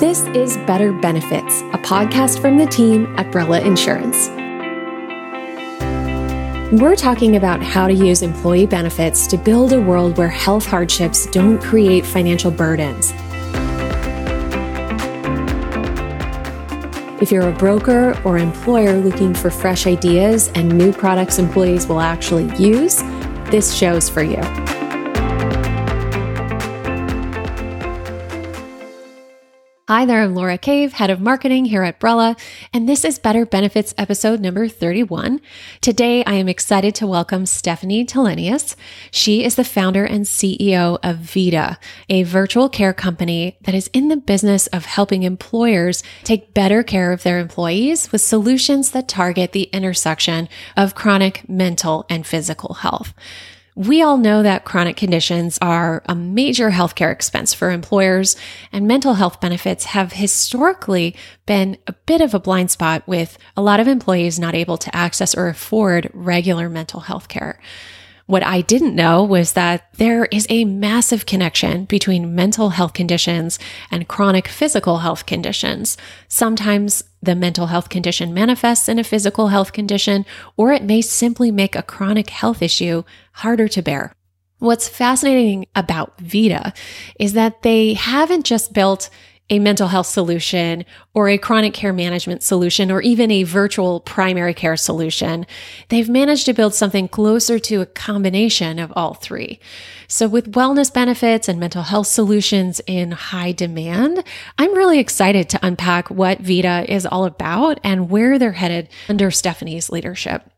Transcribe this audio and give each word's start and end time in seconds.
This 0.00 0.22
is 0.28 0.56
Better 0.66 0.94
Benefits, 0.94 1.60
a 1.60 1.78
podcast 1.78 2.40
from 2.40 2.56
the 2.56 2.64
team 2.64 3.14
at 3.18 3.30
Brella 3.30 3.62
Insurance. 3.62 4.30
We're 6.80 6.96
talking 6.96 7.36
about 7.36 7.62
how 7.62 7.86
to 7.86 7.92
use 7.92 8.22
employee 8.22 8.64
benefits 8.64 9.26
to 9.26 9.36
build 9.36 9.74
a 9.74 9.80
world 9.82 10.16
where 10.16 10.30
health 10.30 10.64
hardships 10.64 11.26
don't 11.26 11.60
create 11.60 12.06
financial 12.06 12.50
burdens. 12.50 13.12
If 17.20 17.30
you're 17.30 17.50
a 17.50 17.56
broker 17.58 18.18
or 18.24 18.38
employer 18.38 18.96
looking 18.96 19.34
for 19.34 19.50
fresh 19.50 19.86
ideas 19.86 20.48
and 20.54 20.78
new 20.78 20.94
products 20.94 21.38
employees 21.38 21.86
will 21.86 22.00
actually 22.00 22.50
use, 22.56 23.02
this 23.50 23.74
show's 23.74 24.08
for 24.08 24.22
you. 24.22 24.40
Hi 29.90 30.04
there, 30.04 30.22
I'm 30.22 30.36
Laura 30.36 30.56
Cave, 30.56 30.92
head 30.92 31.10
of 31.10 31.20
marketing 31.20 31.64
here 31.64 31.82
at 31.82 31.98
Brella, 31.98 32.38
and 32.72 32.88
this 32.88 33.04
is 33.04 33.18
Better 33.18 33.44
Benefits 33.44 33.92
episode 33.98 34.38
number 34.38 34.68
31. 34.68 35.40
Today, 35.80 36.22
I 36.24 36.34
am 36.34 36.48
excited 36.48 36.94
to 36.94 37.08
welcome 37.08 37.44
Stephanie 37.44 38.06
Tilenius. 38.06 38.76
She 39.10 39.42
is 39.42 39.56
the 39.56 39.64
founder 39.64 40.04
and 40.04 40.26
CEO 40.26 41.00
of 41.02 41.16
Vida, 41.16 41.76
a 42.08 42.22
virtual 42.22 42.68
care 42.68 42.92
company 42.92 43.58
that 43.62 43.74
is 43.74 43.90
in 43.92 44.06
the 44.06 44.16
business 44.16 44.68
of 44.68 44.84
helping 44.84 45.24
employers 45.24 46.04
take 46.22 46.54
better 46.54 46.84
care 46.84 47.10
of 47.10 47.24
their 47.24 47.40
employees 47.40 48.12
with 48.12 48.20
solutions 48.20 48.92
that 48.92 49.08
target 49.08 49.50
the 49.50 49.64
intersection 49.72 50.48
of 50.76 50.94
chronic 50.94 51.48
mental 51.48 52.06
and 52.08 52.24
physical 52.24 52.74
health. 52.74 53.12
We 53.76 54.02
all 54.02 54.16
know 54.16 54.42
that 54.42 54.64
chronic 54.64 54.96
conditions 54.96 55.58
are 55.62 56.02
a 56.06 56.14
major 56.14 56.70
healthcare 56.70 57.12
expense 57.12 57.54
for 57.54 57.70
employers, 57.70 58.36
and 58.72 58.86
mental 58.86 59.14
health 59.14 59.40
benefits 59.40 59.86
have 59.86 60.12
historically 60.12 61.14
been 61.46 61.78
a 61.86 61.92
bit 61.92 62.20
of 62.20 62.34
a 62.34 62.40
blind 62.40 62.70
spot 62.70 63.06
with 63.06 63.38
a 63.56 63.62
lot 63.62 63.80
of 63.80 63.86
employees 63.86 64.38
not 64.38 64.54
able 64.54 64.76
to 64.78 64.94
access 64.94 65.34
or 65.34 65.48
afford 65.48 66.10
regular 66.12 66.68
mental 66.68 67.00
health 67.00 67.28
care. 67.28 67.60
What 68.30 68.46
I 68.46 68.60
didn't 68.60 68.94
know 68.94 69.24
was 69.24 69.54
that 69.54 69.88
there 69.94 70.26
is 70.26 70.46
a 70.48 70.64
massive 70.64 71.26
connection 71.26 71.84
between 71.86 72.32
mental 72.32 72.70
health 72.70 72.92
conditions 72.92 73.58
and 73.90 74.06
chronic 74.06 74.46
physical 74.46 74.98
health 74.98 75.26
conditions. 75.26 75.96
Sometimes 76.28 77.02
the 77.20 77.34
mental 77.34 77.66
health 77.66 77.88
condition 77.88 78.32
manifests 78.32 78.88
in 78.88 79.00
a 79.00 79.02
physical 79.02 79.48
health 79.48 79.72
condition, 79.72 80.24
or 80.56 80.70
it 80.70 80.84
may 80.84 81.02
simply 81.02 81.50
make 81.50 81.74
a 81.74 81.82
chronic 81.82 82.30
health 82.30 82.62
issue 82.62 83.02
harder 83.32 83.66
to 83.66 83.82
bear. 83.82 84.12
What's 84.60 84.88
fascinating 84.88 85.66
about 85.74 86.16
Vida 86.20 86.72
is 87.18 87.32
that 87.32 87.62
they 87.62 87.94
haven't 87.94 88.46
just 88.46 88.72
built 88.72 89.10
a 89.50 89.58
mental 89.58 89.88
health 89.88 90.06
solution 90.06 90.84
or 91.12 91.28
a 91.28 91.36
chronic 91.36 91.74
care 91.74 91.92
management 91.92 92.42
solution 92.42 92.90
or 92.90 93.02
even 93.02 93.30
a 93.30 93.42
virtual 93.42 94.00
primary 94.00 94.54
care 94.54 94.76
solution. 94.76 95.44
They've 95.88 96.08
managed 96.08 96.46
to 96.46 96.54
build 96.54 96.74
something 96.74 97.08
closer 97.08 97.58
to 97.58 97.80
a 97.80 97.86
combination 97.86 98.78
of 98.78 98.92
all 98.96 99.14
three. 99.14 99.60
So 100.06 100.26
with 100.26 100.52
wellness 100.52 100.92
benefits 100.92 101.48
and 101.48 101.60
mental 101.60 101.82
health 101.82 102.06
solutions 102.06 102.80
in 102.86 103.12
high 103.12 103.52
demand, 103.52 104.24
I'm 104.58 104.74
really 104.74 104.98
excited 104.98 105.48
to 105.50 105.60
unpack 105.62 106.10
what 106.10 106.40
Vida 106.40 106.84
is 106.88 107.04
all 107.04 107.24
about 107.24 107.78
and 107.84 108.10
where 108.10 108.38
they're 108.38 108.52
headed 108.52 108.88
under 109.08 109.30
Stephanie's 109.30 109.90
leadership. 109.90 110.49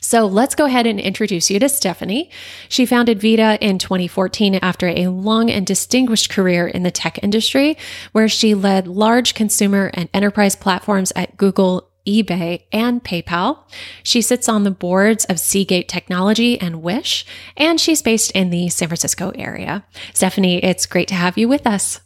So 0.00 0.26
let's 0.26 0.54
go 0.54 0.66
ahead 0.66 0.86
and 0.86 1.00
introduce 1.00 1.50
you 1.50 1.58
to 1.58 1.68
Stephanie. 1.68 2.30
She 2.68 2.86
founded 2.86 3.20
Vida 3.20 3.58
in 3.60 3.78
2014 3.78 4.56
after 4.56 4.88
a 4.88 5.08
long 5.08 5.50
and 5.50 5.66
distinguished 5.66 6.30
career 6.30 6.68
in 6.68 6.84
the 6.84 6.92
tech 6.92 7.18
industry, 7.22 7.76
where 8.12 8.28
she 8.28 8.54
led 8.54 8.86
large 8.86 9.34
consumer 9.34 9.90
and 9.94 10.08
enterprise 10.14 10.54
platforms 10.54 11.12
at 11.16 11.36
Google, 11.36 11.90
eBay, 12.06 12.62
and 12.70 13.02
PayPal. 13.02 13.58
She 14.04 14.22
sits 14.22 14.48
on 14.48 14.62
the 14.62 14.70
boards 14.70 15.24
of 15.24 15.40
Seagate 15.40 15.88
Technology 15.88 16.60
and 16.60 16.80
Wish, 16.80 17.26
and 17.56 17.80
she's 17.80 18.00
based 18.00 18.30
in 18.30 18.50
the 18.50 18.68
San 18.68 18.88
Francisco 18.88 19.32
area. 19.34 19.84
Stephanie, 20.14 20.62
it's 20.62 20.86
great 20.86 21.08
to 21.08 21.14
have 21.14 21.36
you 21.36 21.48
with 21.48 21.66
us. 21.66 22.00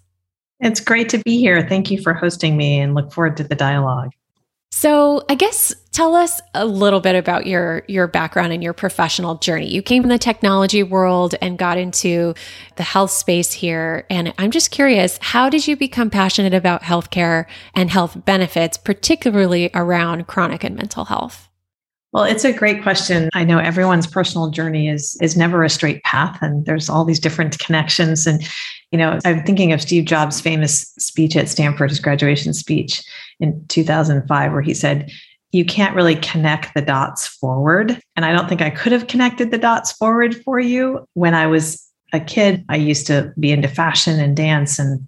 It's 0.60 0.80
great 0.80 1.10
to 1.10 1.18
be 1.18 1.38
here. 1.38 1.68
Thank 1.68 1.90
you 1.90 2.00
for 2.00 2.14
hosting 2.14 2.56
me 2.56 2.80
and 2.80 2.94
look 2.94 3.12
forward 3.12 3.36
to 3.36 3.44
the 3.44 3.54
dialogue. 3.54 4.12
So, 4.74 5.22
I 5.28 5.34
guess 5.34 5.74
tell 5.92 6.14
us 6.14 6.40
a 6.54 6.64
little 6.64 7.00
bit 7.00 7.14
about 7.14 7.46
your 7.46 7.82
your 7.88 8.08
background 8.08 8.54
and 8.54 8.62
your 8.62 8.72
professional 8.72 9.34
journey. 9.34 9.68
You 9.68 9.82
came 9.82 10.02
from 10.02 10.08
the 10.08 10.18
technology 10.18 10.82
world 10.82 11.34
and 11.42 11.58
got 11.58 11.76
into 11.76 12.32
the 12.76 12.82
health 12.82 13.10
space 13.10 13.52
here, 13.52 14.06
and 14.08 14.32
I'm 14.38 14.50
just 14.50 14.70
curious, 14.70 15.18
how 15.20 15.50
did 15.50 15.68
you 15.68 15.76
become 15.76 16.08
passionate 16.08 16.54
about 16.54 16.82
healthcare 16.82 17.44
and 17.74 17.90
health 17.90 18.24
benefits, 18.24 18.78
particularly 18.78 19.70
around 19.74 20.26
chronic 20.26 20.64
and 20.64 20.74
mental 20.74 21.04
health? 21.04 21.50
Well, 22.12 22.24
it's 22.24 22.44
a 22.44 22.52
great 22.52 22.82
question. 22.82 23.28
I 23.34 23.44
know 23.44 23.58
everyone's 23.58 24.06
personal 24.06 24.48
journey 24.48 24.88
is 24.88 25.18
is 25.20 25.36
never 25.36 25.62
a 25.62 25.68
straight 25.68 26.02
path 26.02 26.38
and 26.40 26.64
there's 26.64 26.88
all 26.88 27.04
these 27.04 27.20
different 27.20 27.58
connections 27.58 28.26
and 28.26 28.42
you 28.90 28.98
know, 28.98 29.18
I'm 29.24 29.42
thinking 29.44 29.72
of 29.72 29.80
Steve 29.80 30.04
Jobs' 30.04 30.40
famous 30.40 30.92
speech 30.98 31.34
at 31.34 31.48
Stanford, 31.48 31.88
his 31.88 32.00
graduation 32.00 32.52
speech 32.52 33.02
in 33.40 33.64
2005 33.68 34.52
where 34.52 34.62
he 34.62 34.74
said, 34.74 35.10
"You 35.52 35.64
can't 35.64 35.96
really 35.96 36.16
connect 36.16 36.74
the 36.74 36.82
dots 36.82 37.26
forward." 37.26 38.00
And 38.16 38.24
I 38.24 38.32
don't 38.32 38.48
think 38.48 38.62
I 38.62 38.70
could 38.70 38.92
have 38.92 39.06
connected 39.06 39.50
the 39.50 39.58
dots 39.58 39.92
forward 39.92 40.36
for 40.44 40.60
you 40.60 41.06
when 41.14 41.34
I 41.34 41.46
was 41.46 41.82
a 42.12 42.20
kid, 42.20 42.64
I 42.68 42.76
used 42.76 43.06
to 43.06 43.32
be 43.38 43.52
into 43.52 43.68
fashion 43.68 44.20
and 44.20 44.36
dance, 44.36 44.78
and 44.78 45.06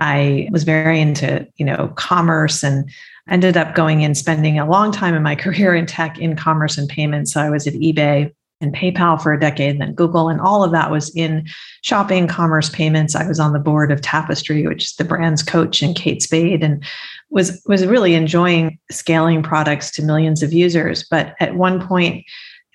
I 0.00 0.48
was 0.50 0.64
very 0.64 1.00
into, 1.00 1.46
you 1.56 1.64
know, 1.64 1.92
commerce 1.96 2.62
and 2.62 2.90
ended 3.28 3.56
up 3.56 3.74
going 3.74 4.04
and 4.04 4.16
spending 4.16 4.58
a 4.58 4.68
long 4.68 4.92
time 4.92 5.14
in 5.14 5.22
my 5.22 5.34
career 5.44 5.74
in 5.74 5.86
tech, 5.86 6.18
in 6.18 6.36
commerce 6.36 6.76
and 6.76 6.88
payments. 6.88 7.32
So 7.32 7.40
I 7.40 7.50
was 7.50 7.66
at 7.66 7.74
eBay 7.74 8.32
and 8.62 8.74
PayPal 8.74 9.20
for 9.20 9.32
a 9.32 9.40
decade, 9.40 9.80
then 9.80 9.94
Google, 9.94 10.28
and 10.28 10.40
all 10.40 10.64
of 10.64 10.72
that 10.72 10.90
was 10.90 11.14
in 11.14 11.46
shopping, 11.82 12.28
commerce, 12.28 12.70
payments. 12.70 13.14
I 13.14 13.26
was 13.26 13.40
on 13.40 13.52
the 13.52 13.58
board 13.58 13.90
of 13.90 14.00
Tapestry, 14.00 14.66
which 14.66 14.84
is 14.84 14.94
the 14.94 15.04
brand's 15.04 15.42
coach, 15.42 15.82
and 15.82 15.96
Kate 15.96 16.22
Spade, 16.22 16.62
and 16.62 16.84
was 17.30 17.62
was 17.66 17.86
really 17.86 18.14
enjoying 18.14 18.78
scaling 18.90 19.42
products 19.42 19.90
to 19.92 20.02
millions 20.02 20.42
of 20.42 20.52
users. 20.52 21.04
But 21.10 21.34
at 21.40 21.56
one 21.56 21.86
point, 21.86 22.24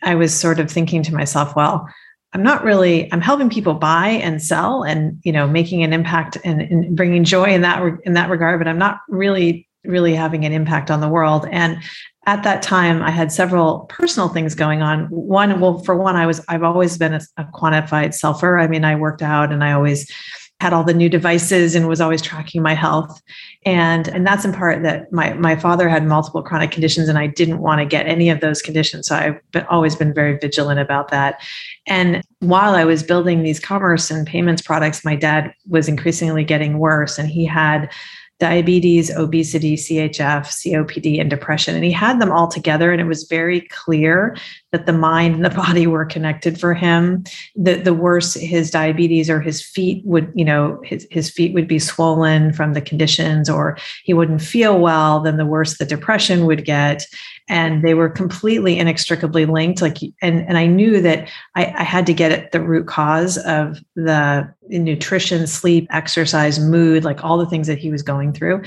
I 0.03 0.15
was 0.15 0.33
sort 0.33 0.59
of 0.59 0.69
thinking 0.69 1.03
to 1.03 1.13
myself, 1.13 1.55
well, 1.55 1.87
I'm 2.33 2.43
not 2.43 2.63
really 2.63 3.11
I'm 3.11 3.21
helping 3.21 3.49
people 3.49 3.73
buy 3.73 4.09
and 4.09 4.43
sell, 4.43 4.83
and 4.83 5.19
you 5.23 5.31
know, 5.31 5.47
making 5.47 5.83
an 5.83 5.93
impact 5.93 6.37
and, 6.43 6.61
and 6.61 6.95
bringing 6.95 7.23
joy 7.23 7.45
in 7.45 7.61
that 7.61 7.81
in 8.03 8.13
that 8.13 8.29
regard. 8.29 8.59
But 8.59 8.67
I'm 8.67 8.77
not 8.77 8.99
really 9.07 9.66
really 9.83 10.15
having 10.15 10.45
an 10.45 10.51
impact 10.51 10.91
on 10.91 11.01
the 11.01 11.09
world. 11.09 11.47
And 11.51 11.81
at 12.25 12.43
that 12.43 12.61
time, 12.61 13.01
I 13.01 13.09
had 13.09 13.31
several 13.31 13.81
personal 13.89 14.27
things 14.27 14.53
going 14.53 14.81
on. 14.81 15.05
One, 15.05 15.59
well, 15.59 15.79
for 15.79 15.95
one, 15.95 16.15
I 16.15 16.25
was 16.25 16.43
I've 16.47 16.63
always 16.63 16.97
been 16.97 17.13
a, 17.13 17.21
a 17.38 17.45
quantified 17.45 18.09
selfer. 18.09 18.61
I 18.61 18.67
mean, 18.67 18.83
I 18.83 18.95
worked 18.95 19.21
out 19.21 19.51
and 19.51 19.63
I 19.63 19.71
always 19.71 20.11
had 20.59 20.73
all 20.73 20.83
the 20.83 20.93
new 20.93 21.07
devices 21.07 21.75
and 21.75 21.87
was 21.87 22.01
always 22.01 22.21
tracking 22.21 22.63
my 22.63 22.73
health 22.73 23.21
and 23.66 24.07
and 24.07 24.25
that's 24.25 24.43
in 24.43 24.51
part 24.51 24.81
that 24.81 25.11
my 25.11 25.33
my 25.33 25.55
father 25.55 25.87
had 25.87 26.03
multiple 26.03 26.41
chronic 26.41 26.71
conditions 26.71 27.07
and 27.07 27.17
I 27.17 27.27
didn't 27.27 27.59
want 27.59 27.79
to 27.79 27.85
get 27.85 28.07
any 28.07 28.29
of 28.29 28.39
those 28.39 28.63
conditions 28.63 29.07
so 29.07 29.16
I've 29.16 29.51
been, 29.51 29.66
always 29.66 29.95
been 29.95 30.16
very 30.16 30.37
vigilant 30.39 30.79
about 30.79 31.09
that 31.09 31.41
and 31.85 32.23
while 32.39 32.73
I 32.73 32.85
was 32.85 33.03
building 33.03 33.43
these 33.43 33.59
commerce 33.59 34.09
and 34.09 34.25
payments 34.25 34.63
products 34.63 35.05
my 35.05 35.16
dad 35.16 35.53
was 35.67 35.87
increasingly 35.87 36.43
getting 36.43 36.79
worse 36.79 37.19
and 37.19 37.29
he 37.29 37.45
had 37.45 37.91
diabetes, 38.39 39.09
obesity, 39.09 39.75
CHF, 39.75 40.45
COPD, 40.45 41.19
and 41.19 41.29
depression. 41.29 41.73
And 41.73 41.83
he 41.83 41.91
had 41.91 42.21
them 42.21 42.31
all 42.31 42.47
together. 42.47 42.91
And 42.91 43.01
it 43.01 43.05
was 43.05 43.23
very 43.23 43.61
clear 43.61 44.37
that 44.71 44.85
the 44.85 44.93
mind 44.93 45.35
and 45.35 45.45
the 45.45 45.49
body 45.65 45.87
were 45.87 46.05
connected 46.05 46.59
for 46.59 46.73
him. 46.73 47.23
The, 47.55 47.75
the 47.75 47.93
worse 47.93 48.35
his 48.35 48.69
diabetes 48.69 49.29
or 49.29 49.41
his 49.41 49.61
feet 49.61 50.05
would, 50.05 50.31
you 50.35 50.45
know, 50.45 50.79
his, 50.83 51.07
his 51.09 51.29
feet 51.31 51.53
would 51.53 51.67
be 51.67 51.79
swollen 51.79 52.53
from 52.53 52.73
the 52.73 52.81
conditions, 52.81 53.49
or 53.49 53.78
he 54.03 54.13
wouldn't 54.13 54.41
feel 54.41 54.79
well, 54.79 55.19
then 55.19 55.37
the 55.37 55.45
worse 55.45 55.78
the 55.78 55.85
depression 55.85 56.45
would 56.45 56.63
get 56.63 57.05
and 57.49 57.82
they 57.84 57.94
were 57.94 58.09
completely 58.09 58.78
inextricably 58.78 59.46
linked 59.46 59.82
like 59.82 59.97
and 60.22 60.47
and 60.47 60.58
i 60.58 60.66
knew 60.66 61.02
that 61.02 61.29
i, 61.55 61.66
I 61.66 61.84
had 61.84 62.05
to 62.08 62.14
get 62.14 62.32
at 62.32 62.52
the 62.52 62.61
root 62.61 62.88
cause 62.88 63.38
of 63.40 63.79
the 63.96 64.53
nutrition 64.70 65.47
sleep 65.47 65.88
exercise 65.91 66.59
mood 66.59 67.03
like 67.03 67.23
all 67.23 67.38
the 67.38 67.46
things 67.46 67.67
that 67.67 67.78
he 67.78 67.91
was 67.91 68.02
going 68.03 68.34
through. 68.34 68.61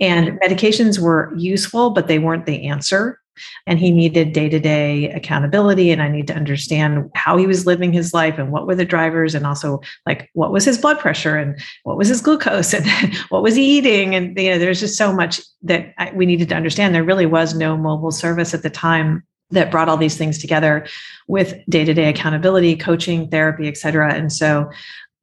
And 0.00 0.38
medications 0.40 0.98
were 0.98 1.32
useful 1.36 1.90
but 1.90 2.08
they 2.08 2.18
weren't 2.18 2.46
the 2.46 2.66
answer 2.66 3.20
and 3.66 3.78
he 3.78 3.90
needed 3.90 4.32
day-to-day 4.32 5.10
accountability 5.10 5.90
and 5.90 6.02
i 6.02 6.08
need 6.08 6.26
to 6.26 6.34
understand 6.34 7.10
how 7.14 7.36
he 7.36 7.46
was 7.46 7.66
living 7.66 7.92
his 7.92 8.14
life 8.14 8.38
and 8.38 8.50
what 8.50 8.66
were 8.66 8.74
the 8.74 8.84
drivers 8.84 9.34
and 9.34 9.46
also 9.46 9.80
like 10.06 10.30
what 10.34 10.52
was 10.52 10.64
his 10.64 10.78
blood 10.78 10.98
pressure 10.98 11.36
and 11.36 11.60
what 11.84 11.96
was 11.96 12.08
his 12.08 12.20
glucose 12.20 12.74
and 12.74 12.86
what 13.28 13.42
was 13.42 13.54
he 13.54 13.78
eating 13.78 14.14
and 14.14 14.38
you 14.38 14.50
know 14.50 14.58
there's 14.58 14.80
just 14.80 14.96
so 14.96 15.12
much 15.12 15.40
that 15.62 15.94
I, 15.98 16.12
we 16.14 16.26
needed 16.26 16.48
to 16.50 16.56
understand 16.56 16.94
there 16.94 17.04
really 17.04 17.26
was 17.26 17.54
no 17.54 17.76
mobile 17.76 18.12
service 18.12 18.54
at 18.54 18.62
the 18.62 18.70
time 18.70 19.22
that 19.50 19.70
brought 19.70 19.88
all 19.88 19.96
these 19.96 20.16
things 20.16 20.38
together 20.38 20.86
with 21.28 21.54
day-to-day 21.68 22.08
accountability 22.08 22.76
coaching 22.76 23.28
therapy 23.28 23.68
et 23.68 23.76
cetera 23.76 24.12
and 24.14 24.32
so 24.32 24.70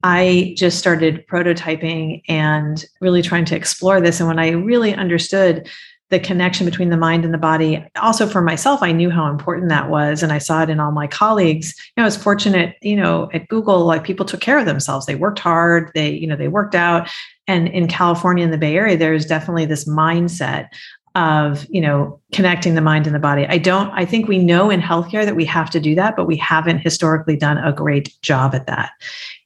I 0.04 0.56
just 0.57 0.80
started 0.80 1.25
prototyping 1.28 2.24
and 2.28 2.84
really 3.02 3.22
trying 3.22 3.46
to 3.46 3.56
explore 3.56 4.02
this. 4.02 4.19
And 4.19 4.28
when 4.28 4.40
I 4.40 4.50
really 4.50 4.96
understood 4.96 5.69
the 6.12 6.19
connection 6.19 6.66
between 6.66 6.90
the 6.90 6.98
mind 6.98 7.25
and 7.25 7.34
the 7.34 7.40
body, 7.40 7.84
also 7.96 8.28
for 8.28 8.42
myself, 8.42 8.84
I 8.84 8.92
knew 8.92 9.10
how 9.10 9.28
important 9.28 9.69
that 9.69 9.90
was. 9.90 10.22
And 10.22 10.31
I 10.31 10.38
saw 10.38 10.62
it 10.62 10.69
in 10.69 10.80
all 10.80 10.92
my 10.92 11.08
colleagues. 11.08 11.74
You 11.78 12.02
know, 12.02 12.04
I 12.04 12.06
was 12.06 12.18
fortunate, 12.18 12.75
you 12.81 12.98
know, 12.98 13.30
at 13.34 13.48
Google, 13.48 13.86
like 13.86 14.04
people 14.04 14.25
took 14.25 14.42
care 14.42 14.60
of 14.60 14.66
themselves. 14.66 15.06
They 15.06 15.16
worked 15.16 15.40
hard, 15.40 15.90
they, 15.96 16.12
you 16.12 16.28
know, 16.28 16.36
they 16.36 16.50
worked 16.50 16.75
out. 16.75 17.10
And 17.48 17.69
in 17.69 17.88
California, 17.88 18.44
in 18.44 18.52
the 18.52 18.58
Bay 18.58 18.75
Area, 18.75 18.98
there's 18.98 19.25
definitely 19.25 19.66
this 19.66 19.88
mindset 19.88 20.68
of 21.16 21.66
you 21.69 21.81
know 21.81 22.22
connecting 22.31 22.74
the 22.74 22.80
mind 22.80 23.06
and 23.06 23.14
the 23.14 23.19
body 23.19 23.46
i 23.48 23.57
don't 23.57 23.90
i 23.92 24.06
think 24.06 24.30
we 24.30 24.38
know 24.38 24.69
in 24.69 24.80
healthcare 24.80 25.25
that 25.25 25.36
we 25.36 25.44
have 25.44 25.69
to 25.69 25.78
do 25.78 25.94
that 25.94 26.16
but 26.16 26.25
we 26.25 26.38
haven't 26.38 26.78
historically 26.78 27.36
done 27.36 27.57
a 27.57 27.74
great 27.74 28.16
job 28.22 28.56
at 28.56 28.66
that 28.66 28.92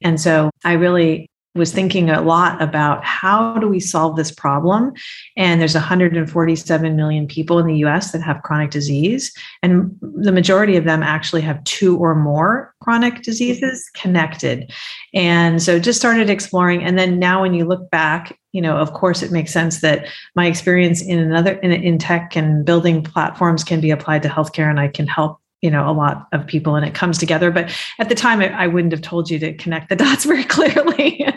and 0.00 0.20
so 0.20 0.48
i 0.64 0.74
really 0.74 1.28
was 1.56 1.72
thinking 1.72 2.10
a 2.10 2.20
lot 2.20 2.60
about 2.62 3.04
how 3.04 3.58
do 3.58 3.68
we 3.68 3.80
solve 3.80 4.16
this 4.16 4.30
problem? 4.30 4.92
And 5.36 5.60
there's 5.60 5.74
147 5.74 6.96
million 6.96 7.26
people 7.26 7.58
in 7.58 7.66
the 7.66 7.76
US 7.86 8.12
that 8.12 8.22
have 8.22 8.42
chronic 8.42 8.70
disease 8.70 9.32
and 9.62 9.96
the 10.00 10.32
majority 10.32 10.76
of 10.76 10.84
them 10.84 11.02
actually 11.02 11.42
have 11.42 11.62
two 11.64 11.96
or 11.98 12.14
more 12.14 12.74
chronic 12.82 13.22
diseases 13.22 13.88
connected. 13.94 14.70
And 15.14 15.62
so 15.62 15.78
just 15.78 15.98
started 15.98 16.30
exploring 16.30 16.82
and 16.84 16.98
then 16.98 17.18
now 17.18 17.42
when 17.42 17.54
you 17.54 17.64
look 17.64 17.90
back 17.90 18.38
you 18.52 18.62
know 18.62 18.76
of 18.78 18.92
course 18.94 19.22
it 19.22 19.30
makes 19.30 19.52
sense 19.52 19.80
that 19.80 20.06
my 20.34 20.46
experience 20.46 21.02
in 21.02 21.18
another 21.18 21.52
in, 21.54 21.72
in 21.72 21.98
tech 21.98 22.36
and 22.36 22.64
building 22.64 23.02
platforms 23.02 23.62
can 23.62 23.80
be 23.80 23.90
applied 23.90 24.22
to 24.22 24.28
healthcare 24.28 24.70
and 24.70 24.80
I 24.80 24.88
can 24.88 25.06
help 25.06 25.40
you 25.66 25.70
know 25.72 25.90
a 25.90 25.92
lot 25.92 26.28
of 26.32 26.46
people 26.46 26.76
and 26.76 26.86
it 26.86 26.94
comes 26.94 27.18
together 27.18 27.50
but 27.50 27.68
at 27.98 28.08
the 28.08 28.14
time 28.14 28.40
I, 28.40 28.48
I 28.50 28.66
wouldn't 28.68 28.92
have 28.92 29.02
told 29.02 29.28
you 29.28 29.38
to 29.40 29.52
connect 29.54 29.88
the 29.88 29.96
dots 30.04 30.24
very 30.24 30.44
clearly 30.44 31.26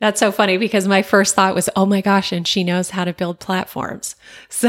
That's 0.00 0.18
so 0.18 0.32
funny 0.32 0.56
because 0.56 0.88
my 0.88 1.02
first 1.02 1.34
thought 1.34 1.54
was, 1.54 1.68
oh 1.76 1.84
my 1.84 2.00
gosh, 2.00 2.32
and 2.32 2.48
she 2.48 2.64
knows 2.64 2.88
how 2.88 3.04
to 3.04 3.12
build 3.12 3.38
platforms. 3.38 4.16
So, 4.52 4.68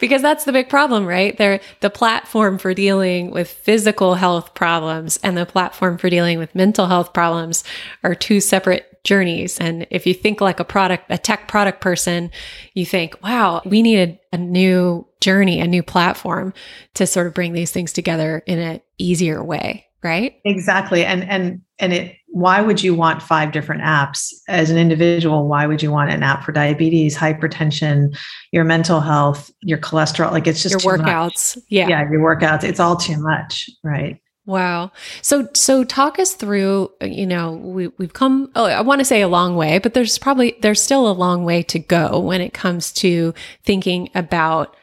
because 0.00 0.22
that's 0.22 0.44
the 0.44 0.52
big 0.52 0.68
problem, 0.68 1.06
right? 1.06 1.36
They're 1.36 1.60
the 1.80 1.90
platform 1.90 2.58
for 2.58 2.74
dealing 2.74 3.30
with 3.30 3.48
physical 3.48 4.14
health 4.14 4.54
problems 4.54 5.18
and 5.22 5.36
the 5.36 5.46
platform 5.46 5.98
for 5.98 6.10
dealing 6.10 6.38
with 6.38 6.54
mental 6.54 6.86
health 6.86 7.12
problems 7.12 7.64
are 8.04 8.14
two 8.14 8.40
separate 8.40 8.87
journeys. 9.04 9.58
And 9.58 9.86
if 9.90 10.06
you 10.06 10.14
think 10.14 10.40
like 10.40 10.60
a 10.60 10.64
product, 10.64 11.04
a 11.08 11.18
tech 11.18 11.48
product 11.48 11.80
person, 11.80 12.30
you 12.74 12.84
think, 12.86 13.22
wow, 13.22 13.62
we 13.64 13.82
needed 13.82 14.18
a 14.32 14.38
new 14.38 15.06
journey, 15.20 15.60
a 15.60 15.66
new 15.66 15.82
platform 15.82 16.52
to 16.94 17.06
sort 17.06 17.26
of 17.26 17.34
bring 17.34 17.52
these 17.52 17.70
things 17.70 17.92
together 17.92 18.42
in 18.46 18.58
an 18.58 18.80
easier 18.98 19.42
way 19.42 19.88
right? 20.02 20.40
Exactly. 20.44 21.04
And 21.04 21.24
and 21.28 21.60
and 21.78 21.92
it 21.92 22.16
why 22.28 22.60
would 22.60 22.82
you 22.82 22.94
want 22.94 23.22
five 23.22 23.52
different 23.52 23.82
apps? 23.82 24.32
As 24.48 24.70
an 24.70 24.76
individual 24.76 25.48
why 25.48 25.66
would 25.66 25.82
you 25.82 25.90
want 25.90 26.10
an 26.10 26.22
app 26.22 26.44
for 26.44 26.52
diabetes 26.52 27.16
hypertension 27.16 28.16
your 28.52 28.64
mental 28.64 29.00
health 29.00 29.50
your 29.62 29.78
cholesterol? 29.78 30.30
Like 30.30 30.46
it's 30.46 30.62
just 30.62 30.84
your 30.84 30.98
workouts 30.98 31.56
much. 31.56 31.64
yeah. 31.68 31.88
Yeah 31.88 32.10
your 32.10 32.20
workouts. 32.20 32.64
It's 32.64 32.80
all 32.80 32.96
too 32.96 33.20
much 33.20 33.68
right 33.82 34.20
Wow. 34.48 34.92
So 35.20 35.46
so 35.52 35.84
talk 35.84 36.18
us 36.18 36.32
through, 36.32 36.90
you 37.02 37.26
know, 37.26 37.52
we 37.52 37.88
we've 37.98 38.14
come 38.14 38.50
oh, 38.56 38.64
I 38.64 38.80
want 38.80 39.00
to 39.00 39.04
say 39.04 39.20
a 39.20 39.28
long 39.28 39.56
way, 39.56 39.78
but 39.78 39.92
there's 39.92 40.16
probably 40.16 40.56
there's 40.62 40.80
still 40.80 41.06
a 41.06 41.12
long 41.12 41.44
way 41.44 41.62
to 41.64 41.78
go 41.78 42.18
when 42.18 42.40
it 42.40 42.54
comes 42.54 42.90
to 42.94 43.34
thinking 43.64 44.08
about 44.14 44.74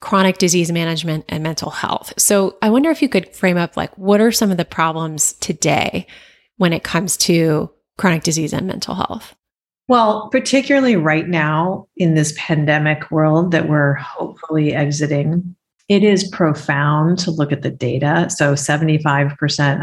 chronic 0.00 0.38
disease 0.38 0.72
management 0.72 1.24
and 1.28 1.40
mental 1.40 1.70
health. 1.70 2.12
So 2.18 2.56
I 2.62 2.70
wonder 2.70 2.90
if 2.90 3.00
you 3.00 3.08
could 3.08 3.32
frame 3.32 3.56
up 3.56 3.76
like 3.76 3.96
what 3.96 4.20
are 4.20 4.32
some 4.32 4.50
of 4.50 4.56
the 4.56 4.64
problems 4.64 5.34
today 5.34 6.08
when 6.56 6.72
it 6.72 6.82
comes 6.82 7.16
to 7.18 7.70
chronic 7.98 8.24
disease 8.24 8.52
and 8.52 8.66
mental 8.66 8.96
health? 8.96 9.36
Well, 9.86 10.30
particularly 10.30 10.96
right 10.96 11.28
now 11.28 11.86
in 11.96 12.14
this 12.14 12.34
pandemic 12.36 13.12
world 13.12 13.52
that 13.52 13.68
we're 13.68 13.94
hopefully 13.94 14.74
exiting, 14.74 15.54
it 15.92 16.02
is 16.02 16.26
profound 16.26 17.18
to 17.18 17.30
look 17.30 17.52
at 17.52 17.60
the 17.60 17.70
data. 17.70 18.26
So 18.30 18.54
75% 18.54 19.32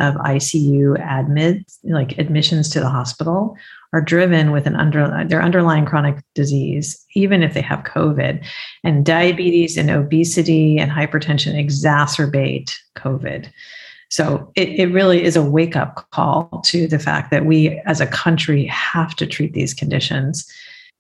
of 0.02 0.16
ICU 0.16 1.00
admits, 1.08 1.78
like 1.84 2.18
admissions 2.18 2.68
to 2.70 2.80
the 2.80 2.90
hospital, 2.90 3.56
are 3.94 4.02
driven 4.02 4.52
with 4.52 4.66
an 4.66 4.76
under 4.76 5.24
their 5.28 5.44
underlying 5.44 5.86
chronic 5.86 6.24
disease, 6.34 7.06
even 7.14 7.44
if 7.44 7.54
they 7.54 7.62
have 7.62 7.84
COVID. 7.84 8.44
And 8.84 9.06
diabetes 9.06 9.78
and 9.78 9.92
obesity 9.92 10.80
and 10.80 10.90
hypertension 10.90 11.54
exacerbate 11.54 12.74
COVID. 12.98 13.52
So 14.10 14.52
it, 14.56 14.70
it 14.70 14.88
really 14.88 15.24
is 15.24 15.36
a 15.36 15.44
wake 15.44 15.76
up 15.76 16.10
call 16.10 16.64
to 16.66 16.88
the 16.88 16.98
fact 16.98 17.30
that 17.30 17.46
we 17.46 17.80
as 17.86 18.02
a 18.02 18.08
country 18.08 18.66
have 18.66 19.16
to 19.18 19.28
treat 19.28 19.54
these 19.54 19.76
conditions. 19.76 20.52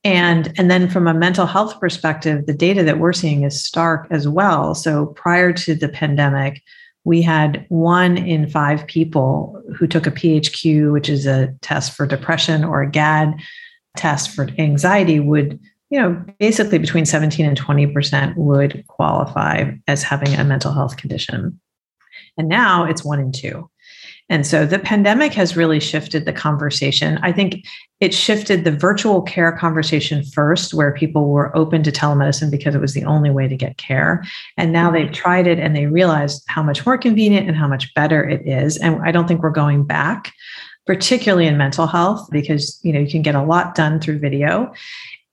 And, 0.03 0.53
and 0.57 0.71
then 0.71 0.89
from 0.89 1.07
a 1.07 1.13
mental 1.13 1.45
health 1.45 1.79
perspective, 1.79 2.45
the 2.45 2.53
data 2.53 2.83
that 2.83 2.99
we're 2.99 3.13
seeing 3.13 3.43
is 3.43 3.63
stark 3.63 4.07
as 4.11 4.27
well. 4.27 4.73
So 4.73 5.07
prior 5.07 5.51
to 5.53 5.75
the 5.75 5.89
pandemic, 5.89 6.61
we 7.03 7.21
had 7.21 7.65
one 7.69 8.17
in 8.17 8.49
five 8.49 8.85
people 8.87 9.61
who 9.77 9.87
took 9.87 10.07
a 10.07 10.11
PHQ, 10.11 10.91
which 10.91 11.09
is 11.09 11.25
a 11.25 11.53
test 11.61 11.93
for 11.93 12.05
depression, 12.05 12.63
or 12.63 12.81
a 12.81 12.89
GAD 12.89 13.33
test 13.97 14.31
for 14.31 14.49
anxiety, 14.57 15.19
would, 15.19 15.59
you 15.89 15.99
know, 15.99 16.23
basically 16.39 16.77
between 16.77 17.05
17 17.05 17.45
and 17.45 17.59
20% 17.59 18.35
would 18.37 18.85
qualify 18.87 19.71
as 19.87 20.03
having 20.03 20.33
a 20.35 20.43
mental 20.43 20.71
health 20.71 20.97
condition. 20.97 21.59
And 22.37 22.47
now 22.47 22.85
it's 22.85 23.03
one 23.03 23.19
in 23.19 23.31
two. 23.31 23.69
And 24.29 24.45
so 24.45 24.65
the 24.65 24.79
pandemic 24.79 25.33
has 25.33 25.57
really 25.57 25.79
shifted 25.79 26.25
the 26.25 26.33
conversation. 26.33 27.17
I 27.23 27.31
think 27.31 27.65
it 27.99 28.13
shifted 28.13 28.63
the 28.63 28.71
virtual 28.71 29.21
care 29.23 29.51
conversation 29.51 30.23
first, 30.23 30.73
where 30.73 30.93
people 30.93 31.29
were 31.29 31.55
open 31.57 31.83
to 31.83 31.91
telemedicine 31.91 32.51
because 32.51 32.75
it 32.75 32.81
was 32.81 32.93
the 32.93 33.03
only 33.05 33.31
way 33.31 33.47
to 33.47 33.57
get 33.57 33.77
care. 33.77 34.23
And 34.55 34.71
now 34.71 34.91
they've 34.91 35.05
mm-hmm. 35.05 35.13
tried 35.13 35.47
it 35.47 35.59
and 35.59 35.75
they 35.75 35.87
realized 35.87 36.43
how 36.47 36.61
much 36.61 36.85
more 36.85 36.97
convenient 36.97 37.47
and 37.47 37.57
how 37.57 37.67
much 37.67 37.93
better 37.95 38.23
it 38.23 38.47
is. 38.47 38.77
And 38.77 39.01
I 39.01 39.11
don't 39.11 39.27
think 39.27 39.41
we're 39.41 39.49
going 39.49 39.83
back 39.83 40.31
particularly 40.85 41.45
in 41.45 41.55
mental 41.55 41.85
health 41.85 42.27
because 42.31 42.79
you 42.81 42.91
know 42.91 42.99
you 42.99 43.11
can 43.11 43.21
get 43.21 43.35
a 43.35 43.43
lot 43.43 43.75
done 43.75 43.99
through 43.99 44.17
video 44.17 44.73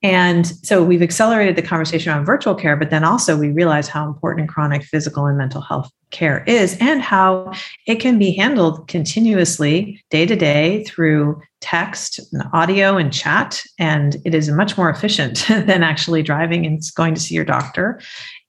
and 0.03 0.45
so 0.63 0.83
we've 0.83 1.01
accelerated 1.01 1.55
the 1.55 1.61
conversation 1.63 2.13
on 2.13 2.23
virtual 2.23 2.53
care, 2.53 2.75
but 2.75 2.91
then 2.91 3.03
also 3.03 3.37
we 3.37 3.49
realize 3.49 3.87
how 3.87 4.05
important 4.05 4.47
chronic 4.47 4.83
physical 4.83 5.25
and 5.25 5.37
mental 5.37 5.61
health 5.61 5.89
care 6.11 6.43
is 6.45 6.77
and 6.79 7.01
how 7.01 7.51
it 7.87 7.95
can 7.95 8.19
be 8.19 8.31
handled 8.31 8.87
continuously 8.87 10.01
day 10.11 10.25
to 10.25 10.35
day 10.35 10.83
through 10.83 11.41
text 11.61 12.19
and 12.31 12.43
audio 12.53 12.95
and 12.95 13.11
chat. 13.11 13.63
And 13.79 14.17
it 14.23 14.35
is 14.35 14.49
much 14.49 14.77
more 14.77 14.89
efficient 14.89 15.45
than 15.47 15.81
actually 15.81 16.21
driving 16.21 16.65
and 16.65 16.79
going 16.95 17.15
to 17.15 17.21
see 17.21 17.33
your 17.33 17.45
doctor 17.45 17.99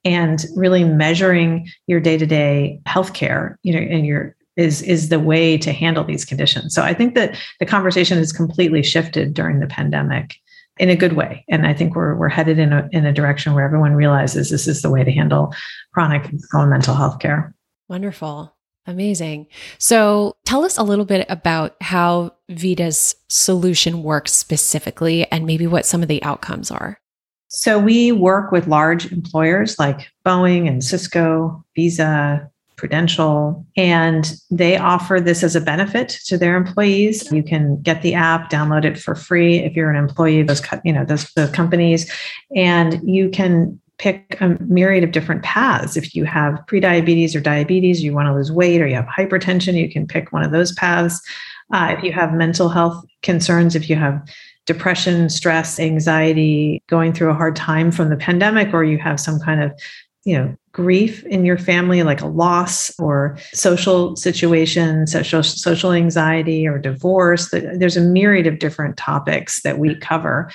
and 0.04 0.44
really 0.54 0.84
measuring 0.84 1.68
your 1.86 2.00
day 2.00 2.18
to 2.18 2.26
day 2.26 2.80
health 2.84 3.14
care, 3.14 3.58
you 3.62 3.72
know, 3.72 3.80
and 3.80 4.06
your 4.06 4.36
is 4.56 4.82
is 4.82 5.08
the 5.08 5.20
way 5.20 5.56
to 5.56 5.72
handle 5.72 6.04
these 6.04 6.24
conditions. 6.24 6.74
So 6.74 6.82
I 6.82 6.92
think 6.92 7.14
that 7.14 7.38
the 7.60 7.66
conversation 7.66 8.18
has 8.18 8.32
completely 8.32 8.82
shifted 8.82 9.32
during 9.32 9.60
the 9.60 9.66
pandemic 9.66 10.34
in 10.78 10.90
a 10.90 10.96
good 10.96 11.14
way. 11.14 11.44
And 11.48 11.66
I 11.66 11.74
think 11.74 11.94
we're, 11.94 12.14
we're 12.14 12.28
headed 12.28 12.58
in 12.58 12.72
a, 12.72 12.88
in 12.92 13.04
a 13.06 13.12
direction 13.12 13.54
where 13.54 13.64
everyone 13.64 13.94
realizes 13.94 14.50
this 14.50 14.68
is 14.68 14.82
the 14.82 14.90
way 14.90 15.04
to 15.04 15.10
handle 15.10 15.54
chronic 15.92 16.30
and 16.30 16.70
mental 16.70 16.94
health 16.94 17.18
care. 17.18 17.54
Wonderful. 17.88 18.54
Amazing. 18.86 19.48
So 19.76 20.36
tell 20.46 20.64
us 20.64 20.78
a 20.78 20.82
little 20.82 21.04
bit 21.04 21.26
about 21.28 21.76
how 21.82 22.34
Vida's 22.48 23.14
solution 23.28 24.02
works 24.02 24.32
specifically 24.32 25.30
and 25.30 25.44
maybe 25.44 25.66
what 25.66 25.84
some 25.84 26.02
of 26.02 26.08
the 26.08 26.22
outcomes 26.22 26.70
are. 26.70 26.98
So 27.48 27.78
we 27.78 28.12
work 28.12 28.50
with 28.50 28.66
large 28.66 29.10
employers 29.12 29.78
like 29.78 30.08
Boeing 30.24 30.68
and 30.68 30.82
Cisco, 30.82 31.64
Visa, 31.74 32.50
Prudential, 32.78 33.66
and 33.76 34.32
they 34.50 34.78
offer 34.78 35.20
this 35.20 35.42
as 35.42 35.54
a 35.54 35.60
benefit 35.60 36.08
to 36.26 36.38
their 36.38 36.56
employees. 36.56 37.30
You 37.30 37.42
can 37.42 37.82
get 37.82 38.00
the 38.00 38.14
app, 38.14 38.50
download 38.50 38.84
it 38.84 38.98
for 38.98 39.14
free 39.14 39.58
if 39.58 39.74
you're 39.74 39.90
an 39.90 39.96
employee 39.96 40.40
of 40.40 40.46
those, 40.46 40.62
you 40.84 40.92
know, 40.92 41.04
those, 41.04 41.30
those 41.32 41.50
companies, 41.50 42.10
and 42.54 43.00
you 43.02 43.28
can 43.28 43.78
pick 43.98 44.40
a 44.40 44.56
myriad 44.60 45.02
of 45.02 45.10
different 45.10 45.42
paths. 45.42 45.96
If 45.96 46.14
you 46.14 46.24
have 46.24 46.54
prediabetes 46.68 47.34
or 47.34 47.40
diabetes, 47.40 48.00
you 48.00 48.14
want 48.14 48.28
to 48.28 48.34
lose 48.34 48.52
weight, 48.52 48.80
or 48.80 48.86
you 48.86 48.94
have 48.94 49.06
hypertension, 49.06 49.74
you 49.74 49.90
can 49.90 50.06
pick 50.06 50.32
one 50.32 50.44
of 50.44 50.52
those 50.52 50.72
paths. 50.72 51.20
Uh, 51.74 51.94
if 51.98 52.04
you 52.04 52.12
have 52.12 52.32
mental 52.32 52.68
health 52.68 53.04
concerns, 53.22 53.74
if 53.74 53.90
you 53.90 53.96
have 53.96 54.22
depression, 54.66 55.28
stress, 55.28 55.80
anxiety, 55.80 56.80
going 56.86 57.12
through 57.12 57.30
a 57.30 57.34
hard 57.34 57.56
time 57.56 57.90
from 57.90 58.08
the 58.08 58.16
pandemic, 58.16 58.72
or 58.72 58.84
you 58.84 58.98
have 58.98 59.18
some 59.18 59.40
kind 59.40 59.62
of 59.62 59.72
you 60.28 60.36
know 60.36 60.54
grief 60.72 61.24
in 61.24 61.46
your 61.46 61.56
family 61.56 62.02
like 62.02 62.20
a 62.20 62.26
loss 62.26 62.90
or 62.98 63.38
social 63.54 64.14
situation 64.14 65.06
social 65.06 65.42
social 65.42 65.92
anxiety 65.92 66.68
or 66.68 66.78
divorce 66.78 67.48
there's 67.50 67.96
a 67.96 68.00
myriad 68.02 68.46
of 68.46 68.58
different 68.58 68.98
topics 68.98 69.62
that 69.62 69.78
we 69.78 69.94
cover 69.94 70.50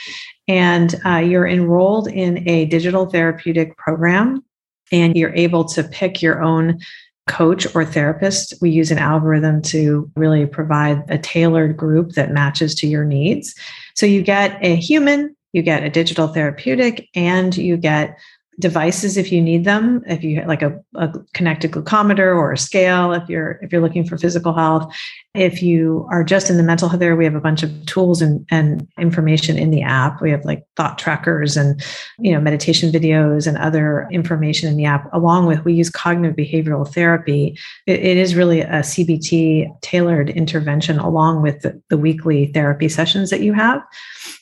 and 0.47 0.95
uh, 1.05 1.17
you're 1.17 1.47
enrolled 1.47 2.07
in 2.07 2.47
a 2.47 2.65
digital 2.65 3.07
therapeutic 3.07 3.75
program 3.77 4.43
and 4.91 5.15
you're 5.15 5.33
able 5.33 5.65
to 5.65 5.83
pick 5.83 6.21
your 6.21 6.43
own 6.43 6.79
coach 7.27 7.73
or 7.73 7.85
therapist, 7.85 8.53
we 8.61 8.69
use 8.69 8.91
an 8.91 8.97
algorithm 8.97 9.61
to 9.61 10.11
really 10.17 10.45
provide 10.45 11.01
a 11.09 11.17
tailored 11.17 11.77
group 11.77 12.11
that 12.11 12.31
matches 12.31 12.75
to 12.75 12.85
your 12.85 13.05
needs. 13.05 13.55
So 13.95 14.05
you 14.05 14.21
get 14.21 14.57
a 14.61 14.75
human, 14.75 15.33
you 15.53 15.61
get 15.61 15.83
a 15.83 15.89
digital 15.89 16.27
therapeutic, 16.27 17.07
and 17.15 17.55
you 17.55 17.77
get 17.77 18.17
devices 18.60 19.17
if 19.17 19.31
you 19.31 19.41
need 19.41 19.65
them 19.65 20.03
if 20.05 20.24
you 20.24 20.43
like 20.45 20.62
a, 20.62 20.79
a, 20.95 21.12
connected 21.33 21.72
glucometer 21.72 22.36
or 22.36 22.51
a 22.51 22.57
scale 22.57 23.12
if 23.12 23.27
you're 23.27 23.60
if 23.62 23.72
you're 23.72 23.81
looking 23.81 24.05
for 24.05 24.17
physical 24.17 24.53
health. 24.53 24.93
If 25.33 25.63
you 25.63 26.07
are 26.12 26.24
just 26.24 26.51
in 26.51 26.57
the 26.57 26.63
mental 26.63 26.88
health 26.88 27.01
area 27.01 27.15
we 27.15 27.25
have 27.25 27.33
a 27.33 27.41
bunch 27.41 27.63
of 27.63 27.86
tools 27.88 28.22
and, 28.22 28.45
and 28.51 28.88
information 29.00 29.57
in 29.57 29.72
the 29.72 29.81
app. 29.81 30.22
We 30.22 30.29
have 30.29 30.45
like 30.45 30.63
thought 30.75 31.00
trackers 31.00 31.57
and 31.57 31.83
you 32.19 32.31
know 32.31 32.39
meditation 32.39 32.91
videos 32.91 33.48
and 33.48 33.57
other 33.57 34.07
information 34.12 34.69
in 34.69 34.77
the 34.77 34.86
app 34.86 35.12
along 35.13 35.48
with 35.48 35.65
we 35.65 35.74
use 35.74 35.89
cognitive 35.89 36.36
behavioral 36.36 36.88
therapy. 36.88 37.57
It, 37.88 38.00
it 38.00 38.17
is 38.17 38.36
really 38.36 38.62
a 38.62 38.81
cbt 38.81 39.67
tailored 39.81 40.29
intervention 40.29 41.00
along 41.00 41.41
with 41.41 41.62
the, 41.62 41.81
the 41.89 41.98
weekly 41.98 42.48
therapy 42.48 42.88
sessions 42.88 43.31
that 43.31 43.41
you 43.41 43.53
have. 43.53 43.81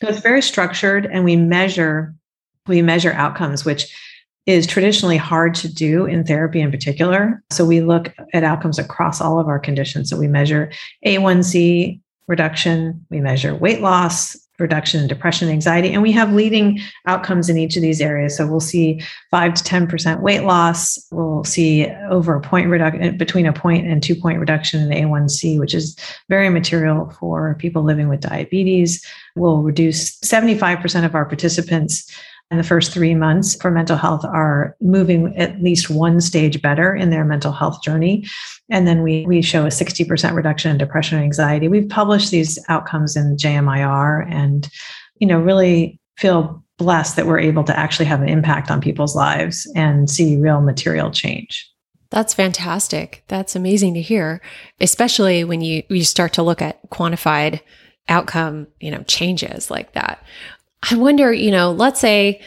So 0.02 0.10
it's 0.10 0.20
very 0.20 0.42
structured 0.42 1.06
and 1.06 1.24
we 1.24 1.38
measure 1.38 2.14
we 2.68 2.82
measure 2.82 3.14
outcomes, 3.14 3.66
which 3.66 3.94
is 4.46 4.66
traditionally 4.66 5.18
hard 5.18 5.54
to 5.56 5.72
do 5.72 6.06
in 6.06 6.24
therapy 6.24 6.62
in 6.62 6.72
particular. 6.72 7.44
So 7.52 7.66
we 7.66 7.82
look 7.82 8.14
at 8.34 8.44
outcomes 8.44 8.80
across 8.80 9.22
all 9.22 9.40
of 9.40 9.48
our 9.48 9.60
conditions. 9.60 10.10
So 10.10 10.18
we 10.18 10.28
measure 10.28 10.72
A1C 11.06 12.00
reduction, 12.28 13.06
we 13.10 13.20
measure 13.20 13.54
weight 13.54 13.82
loss, 13.82 14.38
reduction 14.62 15.02
in 15.02 15.08
depression, 15.08 15.50
anxiety, 15.50 15.92
and 15.92 16.02
we 16.02 16.12
have 16.12 16.32
leading 16.34 16.80
outcomes 17.08 17.50
in 17.50 17.58
each 17.58 17.76
of 17.76 17.82
these 17.82 18.00
areas. 18.00 18.38
So 18.38 18.48
we'll 18.48 18.60
see 18.60 19.02
five 19.32 19.56
to 19.56 19.64
10% 19.64 20.22
weight 20.22 20.44
loss. 20.44 20.98
We'll 21.12 21.44
see 21.44 21.88
over 22.10 22.36
a 22.36 22.42
point 22.42 22.70
reduction, 22.70 23.18
between 23.18 23.48
a 23.48 23.54
point 23.54 23.88
and 23.88 24.02
two 24.02 24.16
point 24.16 24.40
reduction 24.40 24.90
in 24.90 25.08
A1C, 25.10 25.60
which 25.60 25.74
is 25.74 25.98
very 26.30 26.50
material 26.50 27.10
for 27.20 27.56
people 27.56 27.84
living 27.84 28.08
with 28.08 28.22
diabetes. 28.22 29.04
We'll 29.36 29.64
reduce 29.64 30.18
75% 30.20 31.06
of 31.06 31.16
our 31.16 31.26
participants 31.26 32.10
in 32.52 32.58
the 32.58 32.64
first 32.64 32.92
three 32.92 33.16
months 33.16 33.56
for 33.56 33.72
mental 33.72 33.96
health 33.96 34.26
are 34.26 34.76
moving 34.82 35.36
at 35.38 35.62
least 35.64 35.90
one 35.90 36.20
stage 36.20 36.62
better 36.62 36.94
in 36.94 37.10
their 37.10 37.24
mental 37.24 37.54
health 37.54 37.82
journey. 37.82 38.26
And 38.70 38.86
then 38.86 39.04
we, 39.04 39.26
we 39.26 39.42
show 39.42 39.66
a 39.66 39.70
60% 39.70 40.36
reduction 40.36 40.70
in 40.70 40.78
depression 40.78 41.18
and 41.18 41.24
anxiety. 41.24 41.70
We've 41.70 41.88
published 41.88 42.30
these 42.30 42.60
outcomes 42.68 43.16
in 43.16 43.38
JMIR 43.38 44.30
and, 44.30 44.70
you 45.20 45.28
know, 45.28 45.40
really 45.40 46.00
feel 46.18 46.62
blessed 46.78 47.16
that 47.16 47.26
we're 47.26 47.40
able 47.40 47.64
to 47.64 47.78
actually 47.78 48.06
have 48.06 48.22
an 48.22 48.30
impact 48.30 48.70
on 48.70 48.82
people's 48.82 49.16
lives 49.16 49.72
and 49.76 50.10
see 50.10 50.36
real 50.36 50.60
material 50.62 51.10
change. 51.10 51.70
That's 52.10 52.34
fantastic. 52.34 53.24
That's 53.30 53.56
amazing 53.56 53.94
to 53.94 54.02
hear, 54.02 54.42
especially 54.82 55.46
when 55.46 55.62
you 55.62 55.84
you 55.90 56.04
start 56.04 56.34
to 56.34 56.44
look 56.44 56.62
at 56.62 56.90
quantified 56.90 57.62
outcome, 58.10 58.68
you 58.82 58.92
know, 58.92 59.04
changes 59.04 59.72
like 59.72 59.94
that. 59.94 60.22
I 60.90 60.96
wonder, 60.96 61.32
you 61.34 61.52
know, 61.52 61.72
let's 61.72 62.00
say 62.00 62.42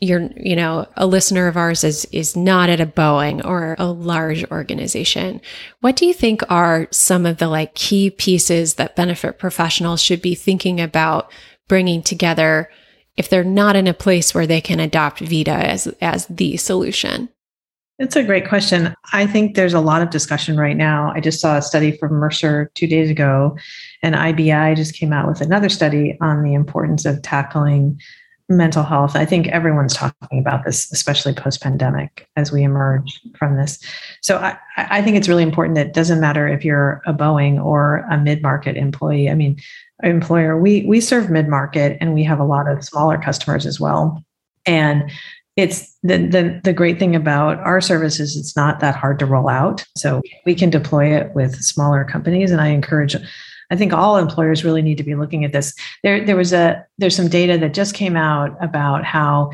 you're, 0.00 0.30
you 0.36 0.56
know, 0.56 0.86
a 0.96 1.06
listener 1.06 1.46
of 1.46 1.56
ours 1.56 1.84
is 1.84 2.06
is 2.06 2.36
not 2.36 2.70
at 2.70 2.80
a 2.80 2.86
Boeing 2.86 3.44
or 3.44 3.76
a 3.78 3.86
large 3.86 4.44
organization. 4.50 5.40
What 5.80 5.96
do 5.96 6.06
you 6.06 6.14
think 6.14 6.42
are 6.50 6.88
some 6.90 7.26
of 7.26 7.38
the 7.38 7.48
like 7.48 7.74
key 7.74 8.10
pieces 8.10 8.74
that 8.74 8.96
benefit 8.96 9.38
professionals 9.38 10.02
should 10.02 10.22
be 10.22 10.34
thinking 10.34 10.80
about 10.80 11.30
bringing 11.68 12.02
together 12.02 12.70
if 13.16 13.28
they're 13.28 13.44
not 13.44 13.76
in 13.76 13.86
a 13.86 13.94
place 13.94 14.34
where 14.34 14.46
they 14.46 14.60
can 14.60 14.80
adopt 14.80 15.20
Vida 15.20 15.52
as 15.52 15.86
as 16.00 16.26
the 16.26 16.56
solution? 16.56 17.28
It's 17.98 18.16
a 18.16 18.24
great 18.24 18.48
question. 18.48 18.94
I 19.12 19.26
think 19.26 19.54
there's 19.54 19.74
a 19.74 19.80
lot 19.80 20.00
of 20.00 20.08
discussion 20.08 20.56
right 20.56 20.76
now. 20.76 21.12
I 21.14 21.20
just 21.20 21.38
saw 21.38 21.58
a 21.58 21.62
study 21.62 21.98
from 21.98 22.14
Mercer 22.14 22.70
two 22.74 22.86
days 22.86 23.10
ago, 23.10 23.58
and 24.02 24.14
IBI 24.14 24.76
just 24.76 24.94
came 24.94 25.12
out 25.12 25.28
with 25.28 25.40
another 25.40 25.68
study 25.68 26.16
on 26.20 26.42
the 26.42 26.54
importance 26.54 27.04
of 27.04 27.22
tackling 27.22 28.00
mental 28.50 28.82
health. 28.82 29.14
I 29.14 29.24
think 29.24 29.46
everyone's 29.48 29.94
talking 29.94 30.40
about 30.40 30.64
this, 30.64 30.90
especially 30.92 31.32
post 31.32 31.62
pandemic 31.62 32.28
as 32.36 32.50
we 32.50 32.64
emerge 32.64 33.20
from 33.38 33.56
this. 33.56 33.78
So 34.22 34.38
I, 34.38 34.58
I 34.76 35.02
think 35.02 35.16
it's 35.16 35.28
really 35.28 35.44
important 35.44 35.76
that 35.76 35.88
it 35.88 35.94
doesn't 35.94 36.20
matter 36.20 36.48
if 36.48 36.64
you're 36.64 37.00
a 37.06 37.14
Boeing 37.14 37.64
or 37.64 37.98
a 38.10 38.18
mid 38.18 38.42
market 38.42 38.76
employee. 38.76 39.30
I 39.30 39.34
mean, 39.34 39.56
employer, 40.02 40.58
we, 40.58 40.84
we 40.86 41.00
serve 41.00 41.30
mid 41.30 41.48
market 41.48 41.96
and 42.00 42.12
we 42.12 42.24
have 42.24 42.40
a 42.40 42.44
lot 42.44 42.68
of 42.68 42.84
smaller 42.84 43.18
customers 43.18 43.66
as 43.66 43.78
well. 43.78 44.24
And 44.66 45.10
it's 45.56 45.96
the, 46.02 46.16
the 46.16 46.60
the 46.64 46.72
great 46.72 46.98
thing 46.98 47.14
about 47.14 47.58
our 47.58 47.80
service 47.80 48.20
is 48.20 48.36
it's 48.36 48.56
not 48.56 48.80
that 48.80 48.94
hard 48.94 49.18
to 49.18 49.26
roll 49.26 49.48
out 49.48 49.84
so 49.96 50.22
we 50.46 50.54
can 50.54 50.70
deploy 50.70 51.14
it 51.14 51.34
with 51.34 51.56
smaller 51.56 52.04
companies 52.04 52.50
and 52.50 52.60
i 52.60 52.68
encourage 52.68 53.16
i 53.70 53.76
think 53.76 53.92
all 53.92 54.16
employers 54.16 54.64
really 54.64 54.82
need 54.82 54.98
to 54.98 55.04
be 55.04 55.14
looking 55.14 55.44
at 55.44 55.52
this. 55.52 55.74
There 56.02 56.24
there 56.24 56.36
was 56.36 56.52
a 56.52 56.84
there's 56.98 57.16
some 57.16 57.28
data 57.28 57.58
that 57.58 57.74
just 57.74 57.94
came 57.94 58.16
out 58.16 58.56
about 58.62 59.04
how 59.04 59.50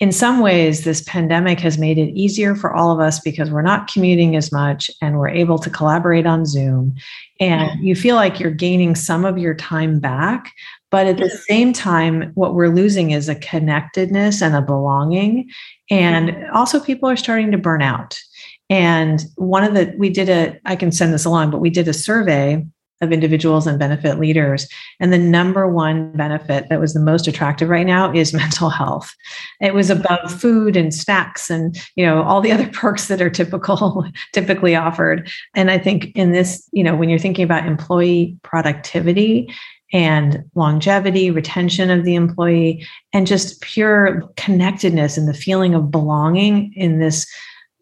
in 0.00 0.10
some 0.10 0.40
ways 0.40 0.82
this 0.82 1.02
pandemic 1.02 1.60
has 1.60 1.78
made 1.78 1.96
it 1.96 2.10
easier 2.12 2.56
for 2.56 2.74
all 2.74 2.90
of 2.90 2.98
us 2.98 3.20
because 3.20 3.50
we're 3.50 3.62
not 3.62 3.86
commuting 3.86 4.34
as 4.34 4.50
much 4.50 4.90
and 5.00 5.16
we're 5.16 5.28
able 5.28 5.58
to 5.58 5.70
collaborate 5.70 6.26
on 6.26 6.44
zoom. 6.44 6.92
And 7.38 7.80
you 7.80 7.94
feel 7.94 8.16
like 8.16 8.40
you're 8.40 8.50
gaining 8.50 8.96
some 8.96 9.24
of 9.24 9.38
your 9.38 9.54
time 9.54 10.00
back 10.00 10.52
but 10.92 11.06
at 11.06 11.16
the 11.16 11.30
same 11.30 11.72
time, 11.72 12.32
what 12.34 12.54
we're 12.54 12.68
losing 12.68 13.12
is 13.12 13.26
a 13.26 13.34
connectedness 13.34 14.42
and 14.42 14.54
a 14.54 14.60
belonging. 14.60 15.50
And 15.90 16.28
mm-hmm. 16.28 16.54
also, 16.54 16.78
people 16.78 17.08
are 17.08 17.16
starting 17.16 17.50
to 17.50 17.58
burn 17.58 17.80
out. 17.80 18.20
And 18.68 19.24
one 19.36 19.64
of 19.64 19.72
the, 19.72 19.94
we 19.96 20.10
did 20.10 20.28
a, 20.28 20.60
I 20.66 20.76
can 20.76 20.92
send 20.92 21.14
this 21.14 21.24
along, 21.24 21.50
but 21.50 21.62
we 21.62 21.70
did 21.70 21.88
a 21.88 21.94
survey 21.94 22.64
of 23.02 23.12
individuals 23.12 23.66
and 23.66 23.78
benefit 23.78 24.18
leaders. 24.18 24.66
And 25.00 25.12
the 25.12 25.18
number 25.18 25.68
one 25.68 26.12
benefit 26.12 26.68
that 26.68 26.80
was 26.80 26.94
the 26.94 27.00
most 27.00 27.28
attractive 27.28 27.68
right 27.68 27.86
now 27.86 28.12
is 28.12 28.32
mental 28.42 28.70
health. 28.70 29.12
It 29.60 29.74
was 29.74 29.90
above 29.90 30.32
food 30.32 30.76
and 30.76 30.94
snacks 30.94 31.50
and 31.50 31.76
you 31.96 32.06
know 32.06 32.22
all 32.22 32.40
the 32.40 32.52
other 32.52 32.68
perks 32.72 33.08
that 33.08 33.20
are 33.20 33.30
typical 33.30 34.06
typically 34.32 34.74
offered. 34.74 35.30
And 35.54 35.70
I 35.70 35.78
think 35.78 36.12
in 36.14 36.32
this, 36.32 36.68
you 36.72 36.84
know, 36.84 36.96
when 36.96 37.08
you're 37.08 37.18
thinking 37.18 37.44
about 37.44 37.66
employee 37.66 38.38
productivity, 38.42 39.52
and 39.94 40.42
longevity, 40.54 41.30
retention 41.30 41.90
of 41.90 42.04
the 42.04 42.14
employee, 42.14 42.86
and 43.12 43.26
just 43.26 43.60
pure 43.60 44.22
connectedness 44.36 45.18
and 45.18 45.28
the 45.28 45.34
feeling 45.34 45.74
of 45.74 45.90
belonging 45.90 46.72
in 46.74 46.98
this 46.98 47.26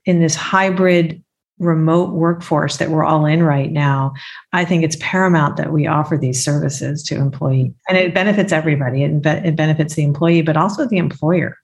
in 0.07 0.21
this 0.21 0.35
hybrid 0.35 1.23
remote 1.61 2.15
workforce 2.15 2.79
that 2.79 2.91
we're 2.91 3.05
all 3.05 3.27
in 3.27 3.43
right 3.43 3.71
now, 3.71 4.13
I 4.53 4.65
think 4.65 4.83
it's 4.83 4.97
paramount 5.01 5.57
that 5.59 5.73
we 5.73 5.87
offer 5.87 6.17
these 6.17 6.43
services 6.43 7.03
to 7.05 7.17
employees. 7.17 7.73
And 7.89 7.97
it 7.97 8.15
benefits 8.15 8.53
everybody. 8.53 9.05
It, 9.05 9.25
it 9.25 9.57
benefits 9.57 9.95
the 9.95 10.03
employee, 10.03 10.43
but 10.43 10.57
also 10.57 10.87
the 10.87 10.99
employer. 10.99 11.57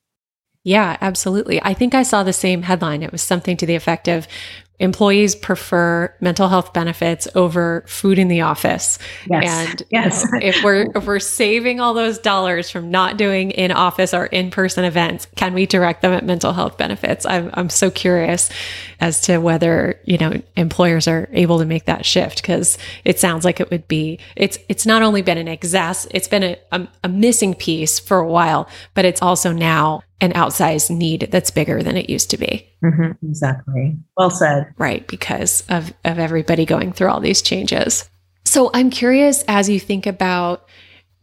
Yeah, 0.63 0.97
absolutely. 1.01 1.61
I 1.63 1.73
think 1.73 1.95
I 1.95 2.03
saw 2.03 2.23
the 2.23 2.33
same 2.33 2.63
headline. 2.63 3.01
It 3.01 3.11
was 3.11 3.21
something 3.21 3.57
to 3.57 3.65
the 3.65 3.75
effect 3.75 4.07
of 4.07 4.27
employees 4.79 5.35
prefer 5.35 6.13
mental 6.21 6.49
health 6.49 6.71
benefits 6.71 7.27
over 7.33 7.83
food 7.87 8.19
in 8.19 8.27
the 8.27 8.41
office. 8.41 8.99
Yes. 9.29 9.67
And 9.69 9.83
yes. 9.89 10.23
You 10.23 10.39
know, 10.39 10.45
if 10.45 10.63
we're 10.63 10.87
if 10.95 11.05
we're 11.05 11.19
saving 11.19 11.79
all 11.79 11.93
those 11.93 12.19
dollars 12.19 12.69
from 12.69 12.91
not 12.91 13.17
doing 13.17 13.51
in 13.51 13.71
office 13.71 14.13
or 14.13 14.27
in 14.27 14.51
person 14.51 14.83
events, 14.83 15.27
can 15.35 15.53
we 15.53 15.65
direct 15.65 16.01
them 16.01 16.13
at 16.13 16.23
mental 16.23 16.53
health 16.53 16.77
benefits? 16.77 17.25
I'm 17.25 17.49
I'm 17.53 17.69
so 17.69 17.89
curious 17.89 18.49
as 18.99 19.21
to 19.21 19.39
whether 19.39 19.99
you 20.05 20.17
know 20.17 20.41
employers 20.55 21.07
are 21.07 21.27
able 21.31 21.59
to 21.59 21.65
make 21.65 21.85
that 21.85 22.05
shift 22.05 22.41
because 22.41 22.77
it 23.03 23.19
sounds 23.19 23.45
like 23.45 23.59
it 23.59 23.71
would 23.71 23.87
be 23.87 24.19
it's 24.35 24.59
it's 24.69 24.85
not 24.85 25.01
only 25.01 25.21
been 25.21 25.37
an 25.37 25.47
exas 25.47 26.07
it's 26.11 26.27
been 26.27 26.43
a, 26.43 26.57
a, 26.71 26.87
a 27.03 27.09
missing 27.09 27.55
piece 27.55 27.99
for 27.99 28.19
a 28.19 28.27
while, 28.27 28.69
but 28.93 29.05
it's 29.05 29.21
also 29.21 29.51
now 29.51 30.01
an 30.19 30.33
outsized 30.33 30.89
need 30.89 31.29
that's 31.31 31.51
bigger 31.51 31.83
than 31.83 31.95
it 31.95 32.09
used 32.09 32.29
to 32.31 32.37
be. 32.37 32.67
Mm-hmm, 32.83 33.25
exactly. 33.27 33.97
Well 34.15 34.31
said. 34.31 34.73
Right, 34.77 35.07
because 35.07 35.63
of, 35.69 35.93
of 36.05 36.19
everybody 36.19 36.65
going 36.65 36.93
through 36.93 37.09
all 37.09 37.19
these 37.19 37.41
changes. 37.41 38.09
So 38.45 38.71
I'm 38.73 38.89
curious 38.89 39.43
as 39.47 39.69
you 39.69 39.79
think 39.79 40.05
about 40.05 40.67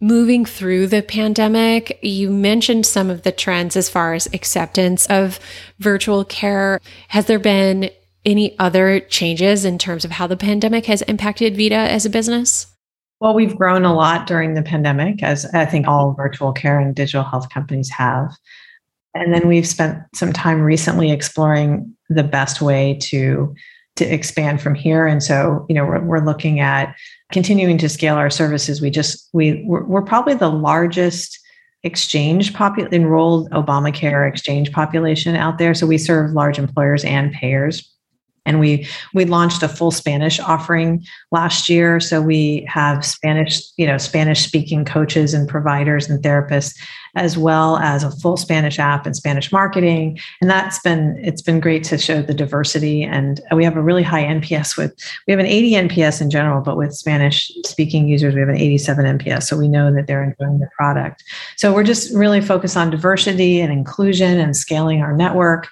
moving 0.01 0.45
through 0.45 0.87
the 0.87 1.03
pandemic, 1.03 1.99
you 2.03 2.31
mentioned 2.31 2.85
some 2.85 3.11
of 3.11 3.23
the 3.23 3.33
trends 3.33 3.77
as 3.77 3.89
far 3.89 4.15
as 4.15 4.27
acceptance 4.33 5.07
of 5.07 5.41
virtual 5.79 6.25
care. 6.25 6.81
Has 7.09 7.27
there 7.27 7.39
been 7.39 7.91
any 8.25 8.59
other 8.59 9.01
changes 9.01 9.65
in 9.65 9.79
terms 9.79 10.05
of 10.05 10.11
how 10.11 10.27
the 10.27 10.37
pandemic 10.37 10.87
has 10.87 11.03
impacted 11.03 11.57
Vida 11.57 11.75
as 11.75 12.05
a 12.05 12.11
business? 12.11 12.67
Well, 13.21 13.35
we've 13.35 13.57
grown 13.57 13.85
a 13.85 13.95
lot 13.95 14.27
during 14.27 14.55
the 14.55 14.63
pandemic, 14.63 15.23
as 15.23 15.47
I 15.55 15.65
think 15.65 15.87
all 15.87 16.13
virtual 16.13 16.53
care 16.53 16.79
and 16.79 16.95
digital 16.95 17.23
health 17.23 17.49
companies 17.49 17.91
have. 17.91 18.31
And 19.14 19.33
then 19.33 19.47
we've 19.47 19.66
spent 19.66 20.02
some 20.14 20.33
time 20.33 20.61
recently 20.61 21.11
exploring 21.11 21.94
the 22.09 22.25
best 22.25 22.61
way 22.61 22.99
to 23.02 23.54
to 23.97 24.04
expand 24.04 24.61
from 24.61 24.75
here. 24.75 25.06
And 25.06 25.23
so, 25.23 25.64
you 25.68 25.75
know, 25.75 25.85
we're, 25.85 26.02
we're 26.02 26.25
looking 26.25 26.59
at 26.59 26.97
continuing 27.30 27.78
to 27.78 27.88
scale 27.88 28.16
our 28.16 28.30
services. 28.30 28.80
We 28.80 28.90
just 28.90 29.28
we 29.33 29.62
we're, 29.66 29.85
we're 29.85 30.02
probably 30.02 30.35
the 30.35 30.50
largest 30.50 31.38
exchange 31.85 32.54
popul- 32.54 32.92
enrolled 32.92 33.50
Obamacare 33.50 34.28
exchange 34.28 34.73
population 34.73 35.37
out 35.37 35.59
there. 35.59 35.75
So 35.75 35.87
we 35.87 35.99
serve 35.99 36.33
large 36.33 36.59
employers 36.59 37.04
and 37.04 37.33
payers. 37.33 37.94
And 38.47 38.61
we 38.61 38.87
we 39.15 39.25
launched 39.25 39.63
a 39.63 39.69
full 39.69 39.91
Spanish 39.91 40.39
offering 40.39 41.05
last 41.33 41.69
year. 41.69 42.01
So 42.01 42.21
we 42.21 42.67
have 42.69 43.05
Spanish, 43.05 43.63
you 43.77 43.87
know, 43.87 43.99
Spanish 43.99 44.45
speaking 44.45 44.85
coaches 44.85 45.35
and 45.35 45.49
providers 45.49 46.09
and 46.09 46.23
therapists, 46.23 46.77
as 47.17 47.39
well 47.39 47.79
as 47.79 48.03
a 48.03 48.11
full 48.11 48.37
Spanish 48.37 48.79
app 48.79 49.07
and 49.07 49.17
Spanish 49.17 49.51
marketing. 49.51 50.19
And 50.41 50.51
that's 50.51 50.79
been 50.81 51.19
it's 51.23 51.43
been 51.43 51.61
great 51.61 51.85
to 51.85 51.99
show 51.99 52.21
the 52.21 52.35
diversity. 52.35 53.03
And 53.03 53.41
we 53.55 53.65
have 53.65 53.77
a 53.77 53.83
really 53.83 54.03
high 54.03 54.25
NPS 54.25 54.77
with 54.77 54.95
we 55.27 55.33
have 55.33 55.41
an 55.41 55.47
80 55.47 55.73
NPS 55.73 56.21
in 56.21 56.31
general, 56.31 56.61
but 56.61 56.77
with 56.77 56.95
Spanish 56.95 57.51
speaking 57.65 58.09
users, 58.09 58.35
we 58.35 58.41
have 58.41 58.49
an 58.49 58.59
87 58.59 59.19
NPS. 59.19 59.45
So 59.45 59.57
we 59.57 59.69
know 59.69 59.93
that 59.95 60.07
they're 60.07 60.23
enjoying 60.23 60.59
the 60.59 60.69
product. 60.77 61.25
So 61.57 61.73
we're 61.73 61.85
just 61.85 62.15
really 62.15 62.41
focused 62.41 62.77
on 62.77 62.91
diversity 62.91 63.61
and 63.61 63.73
inclusion 63.73 64.39
and 64.39 64.57
scaling 64.57 65.01
our 65.01 65.17
network 65.17 65.69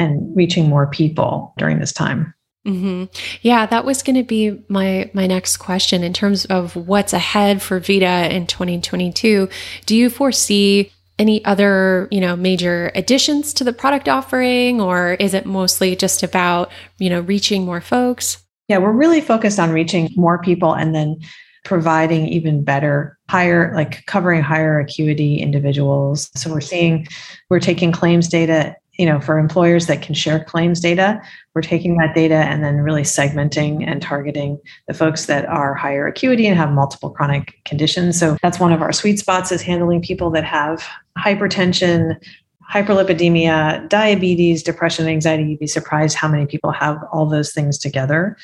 and 0.00 0.34
reaching 0.34 0.68
more 0.68 0.86
people 0.86 1.52
during 1.58 1.78
this 1.78 1.92
time. 1.92 2.34
Mm-hmm. 2.66 3.04
Yeah, 3.42 3.66
that 3.66 3.84
was 3.84 4.02
going 4.02 4.16
to 4.16 4.22
be 4.22 4.62
my 4.68 5.10
my 5.14 5.26
next 5.26 5.58
question 5.58 6.02
in 6.02 6.12
terms 6.12 6.44
of 6.46 6.74
what's 6.76 7.12
ahead 7.12 7.62
for 7.62 7.78
Vida 7.78 8.34
in 8.34 8.46
2022. 8.46 9.48
Do 9.86 9.96
you 9.96 10.10
foresee 10.10 10.90
any 11.18 11.44
other, 11.44 12.08
you 12.10 12.20
know, 12.20 12.34
major 12.34 12.90
additions 12.94 13.52
to 13.54 13.64
the 13.64 13.72
product 13.72 14.08
offering 14.08 14.80
or 14.80 15.14
is 15.14 15.34
it 15.34 15.44
mostly 15.44 15.94
just 15.94 16.22
about, 16.22 16.70
you 16.98 17.10
know, 17.10 17.20
reaching 17.20 17.64
more 17.64 17.80
folks? 17.80 18.42
Yeah, 18.68 18.78
we're 18.78 18.92
really 18.92 19.20
focused 19.20 19.58
on 19.58 19.70
reaching 19.70 20.10
more 20.16 20.40
people 20.40 20.74
and 20.74 20.94
then 20.94 21.18
providing 21.64 22.26
even 22.26 22.64
better 22.64 23.18
higher 23.28 23.74
like 23.74 24.04
covering 24.06 24.42
higher 24.42 24.80
acuity 24.80 25.36
individuals 25.36 26.30
so 26.34 26.50
we're 26.50 26.58
seeing 26.58 27.06
we're 27.50 27.60
taking 27.60 27.92
claims 27.92 28.28
data 28.28 28.74
you 29.00 29.06
know 29.06 29.20
for 29.20 29.38
employers 29.38 29.86
that 29.86 30.02
can 30.02 30.14
share 30.14 30.44
claims 30.44 30.78
data 30.78 31.20
we're 31.54 31.62
taking 31.62 31.96
that 31.96 32.14
data 32.14 32.34
and 32.34 32.62
then 32.62 32.76
really 32.76 33.02
segmenting 33.02 33.84
and 33.86 34.00
targeting 34.00 34.58
the 34.86 34.94
folks 34.94 35.26
that 35.26 35.46
are 35.46 35.74
higher 35.74 36.06
acuity 36.06 36.46
and 36.46 36.56
have 36.56 36.70
multiple 36.70 37.10
chronic 37.10 37.58
conditions. 37.64 38.18
So 38.18 38.36
that's 38.40 38.60
one 38.60 38.72
of 38.72 38.82
our 38.82 38.92
sweet 38.92 39.18
spots 39.18 39.50
is 39.50 39.60
handling 39.60 40.00
people 40.00 40.30
that 40.30 40.44
have 40.44 40.86
hypertension 41.18 42.16
hyperlipidemia 42.72 43.88
diabetes 43.88 44.62
depression 44.62 45.08
anxiety 45.08 45.44
you'd 45.44 45.58
be 45.58 45.66
surprised 45.66 46.16
how 46.16 46.28
many 46.28 46.46
people 46.46 46.70
have 46.70 46.98
all 47.12 47.26
those 47.26 47.52
things 47.52 47.78
together. 47.78 48.36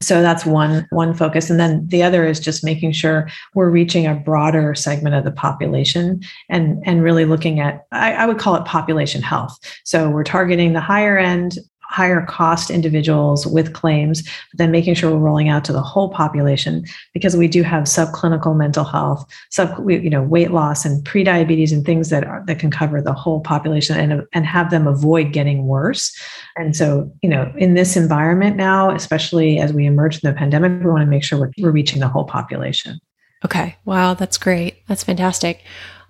So 0.00 0.22
that's 0.22 0.44
one 0.44 0.86
one 0.90 1.14
focus. 1.14 1.50
And 1.50 1.60
then 1.60 1.86
the 1.88 2.02
other 2.02 2.26
is 2.26 2.40
just 2.40 2.64
making 2.64 2.92
sure 2.92 3.28
we're 3.54 3.70
reaching 3.70 4.06
a 4.06 4.14
broader 4.14 4.74
segment 4.74 5.14
of 5.14 5.24
the 5.24 5.30
population 5.30 6.22
and 6.48 6.82
and 6.86 7.02
really 7.02 7.24
looking 7.24 7.60
at 7.60 7.86
I, 7.92 8.14
I 8.14 8.26
would 8.26 8.38
call 8.38 8.56
it 8.56 8.64
population 8.64 9.22
health. 9.22 9.58
So 9.84 10.10
we're 10.10 10.24
targeting 10.24 10.72
the 10.72 10.80
higher 10.80 11.18
end 11.18 11.58
higher 11.94 12.26
cost 12.26 12.70
individuals 12.70 13.46
with 13.46 13.72
claims, 13.72 14.22
but 14.22 14.58
then 14.58 14.72
making 14.72 14.94
sure 14.94 15.12
we're 15.12 15.18
rolling 15.18 15.48
out 15.48 15.64
to 15.64 15.72
the 15.72 15.80
whole 15.80 16.08
population 16.08 16.84
because 17.12 17.36
we 17.36 17.46
do 17.46 17.62
have 17.62 17.84
subclinical 17.84 18.56
mental 18.56 18.82
health, 18.82 19.24
sub 19.50 19.88
you 19.88 20.10
know 20.10 20.22
weight 20.22 20.50
loss 20.50 20.84
and 20.84 21.04
prediabetes 21.04 21.72
and 21.72 21.86
things 21.86 22.10
that 22.10 22.24
are 22.24 22.42
that 22.46 22.58
can 22.58 22.70
cover 22.70 23.00
the 23.00 23.12
whole 23.12 23.40
population 23.40 23.96
and 23.96 24.26
and 24.32 24.44
have 24.44 24.70
them 24.70 24.88
avoid 24.88 25.32
getting 25.32 25.66
worse. 25.66 26.12
And 26.56 26.74
so 26.74 27.10
you 27.22 27.28
know 27.28 27.52
in 27.56 27.74
this 27.74 27.96
environment 27.96 28.56
now, 28.56 28.90
especially 28.90 29.60
as 29.60 29.72
we 29.72 29.86
emerge 29.86 30.20
from 30.20 30.30
the 30.30 30.36
pandemic, 30.36 30.82
we 30.82 30.90
want 30.90 31.02
to 31.02 31.06
make 31.06 31.22
sure 31.22 31.38
we're, 31.38 31.52
we're 31.58 31.70
reaching 31.70 32.00
the 32.00 32.08
whole 32.08 32.24
population. 32.24 33.00
Okay. 33.44 33.76
Wow, 33.84 34.14
that's 34.14 34.38
great. 34.38 34.84
That's 34.88 35.04
fantastic. 35.04 35.62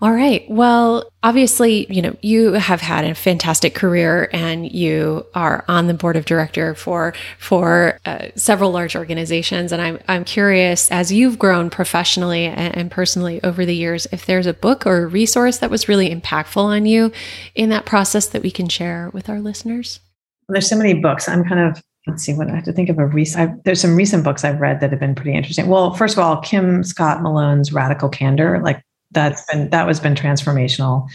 All 0.04 0.12
right. 0.12 0.44
Well, 0.50 1.10
obviously, 1.22 1.90
you 1.90 2.02
know, 2.02 2.14
you 2.20 2.52
have 2.52 2.82
had 2.82 3.06
a 3.06 3.14
fantastic 3.14 3.74
career 3.74 4.28
and 4.34 4.70
you 4.70 5.24
are 5.34 5.64
on 5.66 5.86
the 5.86 5.94
board 5.94 6.16
of 6.16 6.26
director 6.26 6.74
for 6.74 7.14
for 7.38 7.98
uh, 8.04 8.26
several 8.36 8.70
large 8.70 8.96
organizations 8.96 9.72
and 9.72 9.80
I'm 9.80 9.98
I'm 10.06 10.24
curious 10.24 10.90
as 10.90 11.10
you've 11.10 11.38
grown 11.38 11.70
professionally 11.70 12.44
and, 12.44 12.90
personally 12.90 13.42
over 13.42 13.64
the 13.64 13.74
years 13.74 14.06
if 14.12 14.26
there's 14.26 14.44
a 14.46 14.52
book 14.52 14.84
or 14.84 15.04
a 15.04 15.06
resource 15.06 15.56
that 15.60 15.70
was 15.70 15.88
really 15.88 16.14
impactful 16.14 16.62
on 16.62 16.84
you 16.84 17.10
in 17.54 17.70
that 17.70 17.86
process 17.86 18.26
that 18.26 18.42
we 18.42 18.50
can 18.50 18.68
share 18.68 19.08
with 19.14 19.30
our 19.30 19.40
listeners. 19.40 20.00
Well, 20.46 20.52
there's 20.52 20.68
so 20.68 20.76
many 20.76 20.92
books. 20.92 21.30
I'm 21.30 21.44
kind 21.44 21.60
of 21.60 21.82
let's 22.06 22.22
see 22.22 22.34
what 22.34 22.50
I 22.50 22.56
have 22.56 22.64
to 22.64 22.74
think 22.74 22.90
of 22.90 22.98
a 22.98 23.06
recent. 23.06 23.64
There's 23.64 23.80
some 23.80 23.96
recent 23.96 24.22
books 24.22 24.44
I've 24.44 24.60
read 24.60 24.80
that 24.80 24.90
have 24.90 25.00
been 25.00 25.14
pretty 25.14 25.34
interesting. 25.34 25.66
Well, 25.66 25.94
first 25.94 26.14
of 26.14 26.22
all, 26.22 26.42
Kim 26.42 26.84
Scott 26.84 27.22
Malone's 27.22 27.72
Radical 27.72 28.10
Candor, 28.10 28.60
like 28.62 28.82
that's 29.14 29.44
been 29.46 29.70
that 29.70 29.86
was 29.86 30.00
been 30.00 30.14
transformational. 30.14 31.08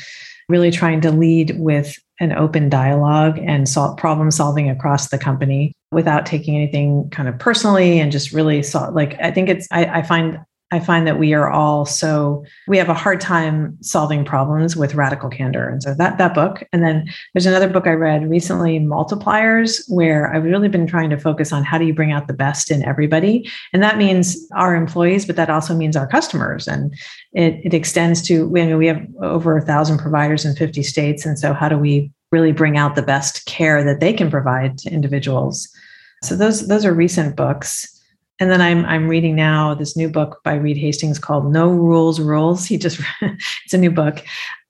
Really 0.47 0.71
trying 0.71 1.01
to 1.01 1.11
lead 1.11 1.59
with 1.59 1.95
an 2.19 2.33
open 2.33 2.69
dialogue 2.69 3.37
and 3.39 3.69
solve 3.69 3.97
problem 3.97 4.31
solving 4.31 4.69
across 4.69 5.09
the 5.09 5.17
company 5.17 5.73
without 5.91 6.25
taking 6.25 6.55
anything 6.55 7.09
kind 7.11 7.29
of 7.29 7.37
personally 7.39 7.99
and 7.99 8.11
just 8.11 8.31
really 8.31 8.61
saw 8.61 8.89
like 8.89 9.19
i 9.21 9.31
think 9.31 9.49
it's 9.49 9.67
I, 9.71 9.85
I 9.85 10.01
find 10.03 10.39
I 10.71 10.79
find 10.79 11.07
that 11.07 11.17
we 11.17 11.33
are 11.33 11.49
all 11.49 11.85
so 11.85 12.45
we 12.67 12.77
have 12.77 12.89
a 12.89 12.93
hard 12.93 13.19
time 13.19 13.75
solving 13.81 14.23
problems 14.23 14.75
with 14.75 14.93
radical 14.93 15.29
candor. 15.29 15.67
And 15.67 15.81
so 15.81 15.95
that 15.95 16.19
that 16.19 16.35
book. 16.35 16.63
And 16.71 16.83
then 16.83 17.09
there's 17.33 17.47
another 17.47 17.67
book 17.67 17.87
I 17.87 17.93
read 17.93 18.29
recently, 18.29 18.79
Multipliers, 18.79 19.81
where 19.87 20.33
I've 20.33 20.43
really 20.43 20.69
been 20.69 20.85
trying 20.85 21.09
to 21.09 21.17
focus 21.17 21.51
on 21.51 21.63
how 21.63 21.79
do 21.79 21.85
you 21.85 21.93
bring 21.93 22.11
out 22.11 22.27
the 22.27 22.33
best 22.33 22.69
in 22.69 22.83
everybody. 22.83 23.49
And 23.73 23.81
that 23.81 23.97
means 23.97 24.37
our 24.55 24.75
employees, 24.75 25.25
but 25.25 25.35
that 25.37 25.49
also 25.49 25.75
means 25.75 25.95
our 25.95 26.07
customers. 26.07 26.67
And 26.67 26.93
it, 27.33 27.59
it 27.63 27.73
extends 27.73 28.21
to 28.23 28.47
we, 28.47 28.73
we 28.75 28.87
have 28.87 29.03
over 29.23 29.57
a 29.57 29.65
thousand 29.65 29.97
providers 29.97 30.45
in 30.45 30.55
50 30.55 30.83
states. 30.83 31.25
And 31.25 31.39
so 31.39 31.53
how 31.53 31.67
do 31.67 31.79
we 31.79 32.11
really 32.31 32.51
bring 32.51 32.77
out 32.77 32.95
the 32.95 33.01
best 33.01 33.45
care 33.47 33.83
that 33.83 34.01
they 34.01 34.13
can 34.13 34.29
provide 34.29 34.77
to 34.79 34.91
individuals? 34.91 35.67
So 36.23 36.35
those 36.35 36.67
those 36.67 36.85
are 36.85 36.93
recent 36.93 37.35
books 37.35 37.98
and 38.39 38.49
then 38.49 38.61
I'm 38.61 38.85
I'm 38.85 39.07
reading 39.07 39.35
now 39.35 39.73
this 39.73 39.97
new 39.97 40.09
book 40.09 40.41
by 40.43 40.55
Reed 40.55 40.77
Hastings 40.77 41.19
called 41.19 41.51
No 41.51 41.69
Rules 41.69 42.19
Rules. 42.19 42.65
He 42.65 42.77
just 42.77 43.01
it's 43.21 43.73
a 43.73 43.77
new 43.77 43.91
book 43.91 44.23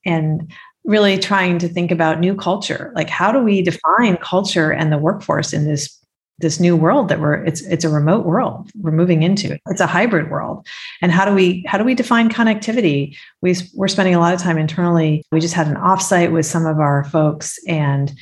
and 0.05 0.51
really 0.86 1.17
trying 1.19 1.60
to 1.60 1.67
think 1.67 1.91
about 1.91 2.19
new 2.19 2.36
culture. 2.36 2.91
Like 2.95 3.10
how 3.10 3.32
do 3.32 3.39
we 3.39 3.62
mm-hmm. 3.62 3.71
define 3.71 4.17
culture 4.17 4.71
and 4.71 4.91
the 4.91 4.97
workforce 4.97 5.53
in 5.53 5.65
this 5.65 5.95
this 6.39 6.60
new 6.60 6.75
world 6.75 7.10
that 7.10 7.19
we're 7.19 7.43
it's 7.43 7.62
it's 7.63 7.84
a 7.84 7.89
remote 7.89 8.25
world 8.25 8.71
we're 8.82 8.91
moving 8.91 9.23
into. 9.23 9.58
It's 9.67 9.82
a 9.82 9.88
hybrid 9.88 10.32
world. 10.32 10.65
And 11.01 11.12
how 11.12 11.25
do 11.25 11.34
we 11.34 11.63
how 11.67 11.77
do 11.77 11.84
we 11.84 11.93
define 11.93 12.29
connectivity? 12.29 13.15
We 13.41 13.55
we're 13.75 13.88
spending 13.88 14.15
a 14.15 14.19
lot 14.19 14.34
of 14.34 14.39
time 14.39 14.58
internally. 14.58 15.23
We 15.32 15.41
just 15.41 15.53
had 15.53 15.67
an 15.67 15.75
offsite 15.75 16.32
with 16.32 16.45
some 16.45 16.65
of 16.65 16.79
our 16.79 17.03
folks 17.03 17.60
and 17.67 18.13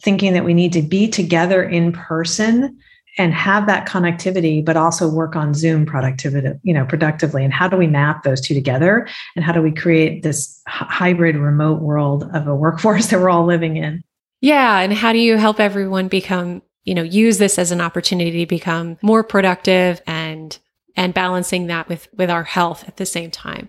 thinking 0.00 0.32
that 0.34 0.44
we 0.44 0.54
need 0.54 0.72
to 0.74 0.82
be 0.82 1.08
together 1.08 1.62
in 1.62 1.92
person 1.92 2.78
and 3.18 3.34
have 3.34 3.66
that 3.66 3.86
connectivity 3.86 4.64
but 4.64 4.76
also 4.76 5.08
work 5.08 5.36
on 5.36 5.54
zoom 5.54 5.84
productivity 5.84 6.50
you 6.62 6.74
know 6.74 6.84
productively. 6.84 7.44
And 7.44 7.52
how 7.52 7.68
do 7.68 7.76
we 7.76 7.86
map 7.86 8.22
those 8.22 8.40
two 8.40 8.54
together? 8.54 9.06
And 9.36 9.44
how 9.44 9.52
do 9.52 9.62
we 9.62 9.72
create 9.72 10.22
this 10.22 10.60
hybrid 10.66 11.36
remote 11.36 11.80
world 11.82 12.28
of 12.34 12.46
a 12.46 12.54
workforce 12.54 13.06
that 13.10 13.20
we're 13.20 13.30
all 13.30 13.46
living 13.46 13.76
in? 13.76 14.02
Yeah 14.40 14.80
and 14.80 14.92
how 14.92 15.12
do 15.12 15.18
you 15.18 15.36
help 15.36 15.60
everyone 15.60 16.08
become 16.08 16.62
you 16.84 16.94
know 16.94 17.02
use 17.02 17.38
this 17.38 17.58
as 17.58 17.70
an 17.70 17.80
opportunity 17.80 18.44
to 18.44 18.46
become 18.46 18.98
more 19.02 19.22
productive 19.22 20.00
and 20.06 20.58
and 20.96 21.14
balancing 21.14 21.66
that 21.68 21.88
with 21.88 22.08
with 22.14 22.30
our 22.30 22.44
health 22.44 22.84
at 22.86 22.96
the 22.96 23.06
same 23.06 23.30
time? 23.30 23.68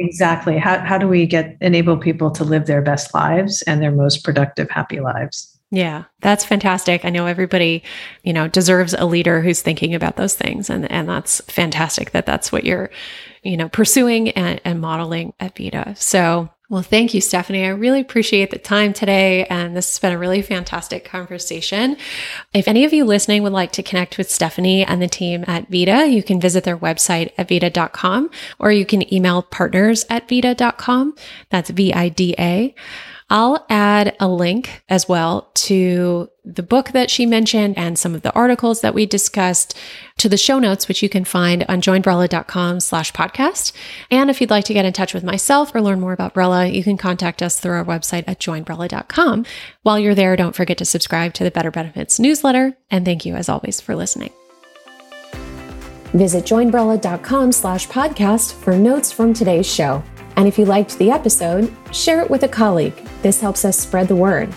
Exactly. 0.00 0.56
How, 0.56 0.78
how 0.78 0.96
do 0.96 1.06
we 1.06 1.26
get 1.26 1.58
enable 1.60 1.98
people 1.98 2.30
to 2.30 2.42
live 2.42 2.66
their 2.66 2.80
best 2.80 3.12
lives 3.12 3.60
and 3.62 3.82
their 3.82 3.92
most 3.92 4.24
productive 4.24 4.70
happy 4.70 4.98
lives 4.98 5.59
yeah, 5.70 6.04
that's 6.20 6.44
fantastic. 6.44 7.04
I 7.04 7.10
know 7.10 7.26
everybody, 7.26 7.84
you 8.24 8.32
know, 8.32 8.48
deserves 8.48 8.92
a 8.92 9.06
leader 9.06 9.40
who's 9.40 9.62
thinking 9.62 9.94
about 9.94 10.16
those 10.16 10.34
things 10.34 10.68
and 10.68 10.90
and 10.90 11.08
that's 11.08 11.40
fantastic 11.42 12.10
that 12.10 12.26
that's 12.26 12.50
what 12.50 12.64
you're, 12.64 12.90
you 13.42 13.56
know, 13.56 13.68
pursuing 13.68 14.30
and, 14.30 14.60
and 14.64 14.80
modeling 14.80 15.32
at 15.38 15.56
Vida. 15.56 15.94
So, 15.96 16.50
well, 16.70 16.82
thank 16.82 17.14
you, 17.14 17.20
Stephanie. 17.20 17.64
I 17.64 17.68
really 17.70 18.00
appreciate 18.00 18.50
the 18.50 18.58
time 18.58 18.92
today. 18.92 19.44
And 19.46 19.76
this 19.76 19.90
has 19.90 19.98
been 19.98 20.12
a 20.12 20.18
really 20.18 20.40
fantastic 20.40 21.04
conversation. 21.04 21.96
If 22.54 22.68
any 22.68 22.84
of 22.84 22.92
you 22.92 23.04
listening 23.04 23.42
would 23.42 23.52
like 23.52 23.72
to 23.72 23.82
connect 23.82 24.18
with 24.18 24.30
Stephanie 24.30 24.84
and 24.84 25.02
the 25.02 25.08
team 25.08 25.44
at 25.48 25.68
Vida, 25.68 26.06
you 26.06 26.22
can 26.22 26.40
visit 26.40 26.62
their 26.62 26.78
website 26.78 27.32
at 27.36 27.48
vida.com 27.48 28.30
or 28.60 28.70
you 28.70 28.86
can 28.86 29.12
email 29.12 29.42
partners 29.42 30.04
at 30.08 30.28
vida.com. 30.28 31.14
That's 31.48 31.70
V 31.70 31.92
I 31.92 32.08
D 32.08 32.36
A. 32.38 32.74
I'll 33.30 33.64
add 33.70 34.16
a 34.18 34.28
link 34.28 34.82
as 34.88 35.08
well 35.08 35.50
to 35.54 36.28
the 36.44 36.64
book 36.64 36.90
that 36.90 37.10
she 37.10 37.26
mentioned 37.26 37.78
and 37.78 37.96
some 37.96 38.14
of 38.14 38.22
the 38.22 38.34
articles 38.34 38.80
that 38.80 38.92
we 38.92 39.06
discussed 39.06 39.78
to 40.18 40.28
the 40.28 40.36
show 40.36 40.58
notes, 40.58 40.88
which 40.88 41.00
you 41.00 41.08
can 41.08 41.24
find 41.24 41.64
on 41.68 41.80
joinbrella.com 41.80 42.80
slash 42.80 43.12
podcast. 43.12 43.72
And 44.10 44.30
if 44.30 44.40
you'd 44.40 44.50
like 44.50 44.64
to 44.64 44.74
get 44.74 44.84
in 44.84 44.92
touch 44.92 45.14
with 45.14 45.22
myself 45.22 45.72
or 45.74 45.80
learn 45.80 46.00
more 46.00 46.12
about 46.12 46.34
Brella, 46.34 46.72
you 46.72 46.82
can 46.82 46.96
contact 46.96 47.40
us 47.40 47.60
through 47.60 47.72
our 47.72 47.84
website 47.84 48.24
at 48.26 48.40
joinbrella.com. 48.40 49.46
While 49.82 49.98
you're 50.00 50.16
there, 50.16 50.34
don't 50.34 50.56
forget 50.56 50.78
to 50.78 50.84
subscribe 50.84 51.32
to 51.34 51.44
the 51.44 51.52
Better 51.52 51.70
Benefits 51.70 52.18
newsletter. 52.18 52.76
And 52.90 53.04
thank 53.04 53.24
you 53.24 53.36
as 53.36 53.48
always 53.48 53.80
for 53.80 53.94
listening. 53.94 54.32
Visit 56.12 56.44
joinbrella.com 56.44 57.52
slash 57.52 57.86
podcast 57.86 58.54
for 58.54 58.74
notes 58.76 59.12
from 59.12 59.32
today's 59.32 59.72
show. 59.72 60.02
And 60.40 60.48
if 60.48 60.58
you 60.58 60.64
liked 60.64 60.96
the 60.96 61.10
episode, 61.10 61.70
share 61.92 62.22
it 62.22 62.30
with 62.30 62.44
a 62.44 62.48
colleague. 62.48 62.96
This 63.20 63.42
helps 63.42 63.62
us 63.66 63.78
spread 63.78 64.08
the 64.08 64.16
word. 64.16 64.50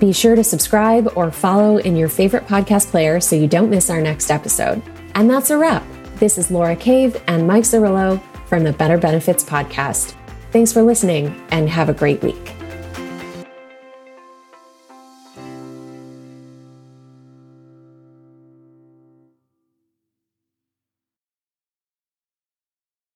Be 0.00 0.10
sure 0.10 0.34
to 0.34 0.42
subscribe 0.42 1.12
or 1.16 1.30
follow 1.30 1.76
in 1.76 1.96
your 1.96 2.08
favorite 2.08 2.46
podcast 2.46 2.86
player 2.86 3.20
so 3.20 3.36
you 3.36 3.46
don't 3.46 3.68
miss 3.68 3.90
our 3.90 4.00
next 4.00 4.30
episode. 4.30 4.82
And 5.14 5.28
that's 5.28 5.50
a 5.50 5.58
wrap. 5.58 5.84
This 6.14 6.38
is 6.38 6.50
Laura 6.50 6.74
Cave 6.74 7.22
and 7.26 7.46
Mike 7.46 7.64
Zerillo 7.64 8.22
from 8.46 8.64
the 8.64 8.72
Better 8.72 8.96
Benefits 8.96 9.44
Podcast. 9.44 10.14
Thanks 10.50 10.72
for 10.72 10.82
listening 10.82 11.38
and 11.50 11.68
have 11.68 11.90
a 11.90 11.92
great 11.92 12.22
week. 12.22 12.57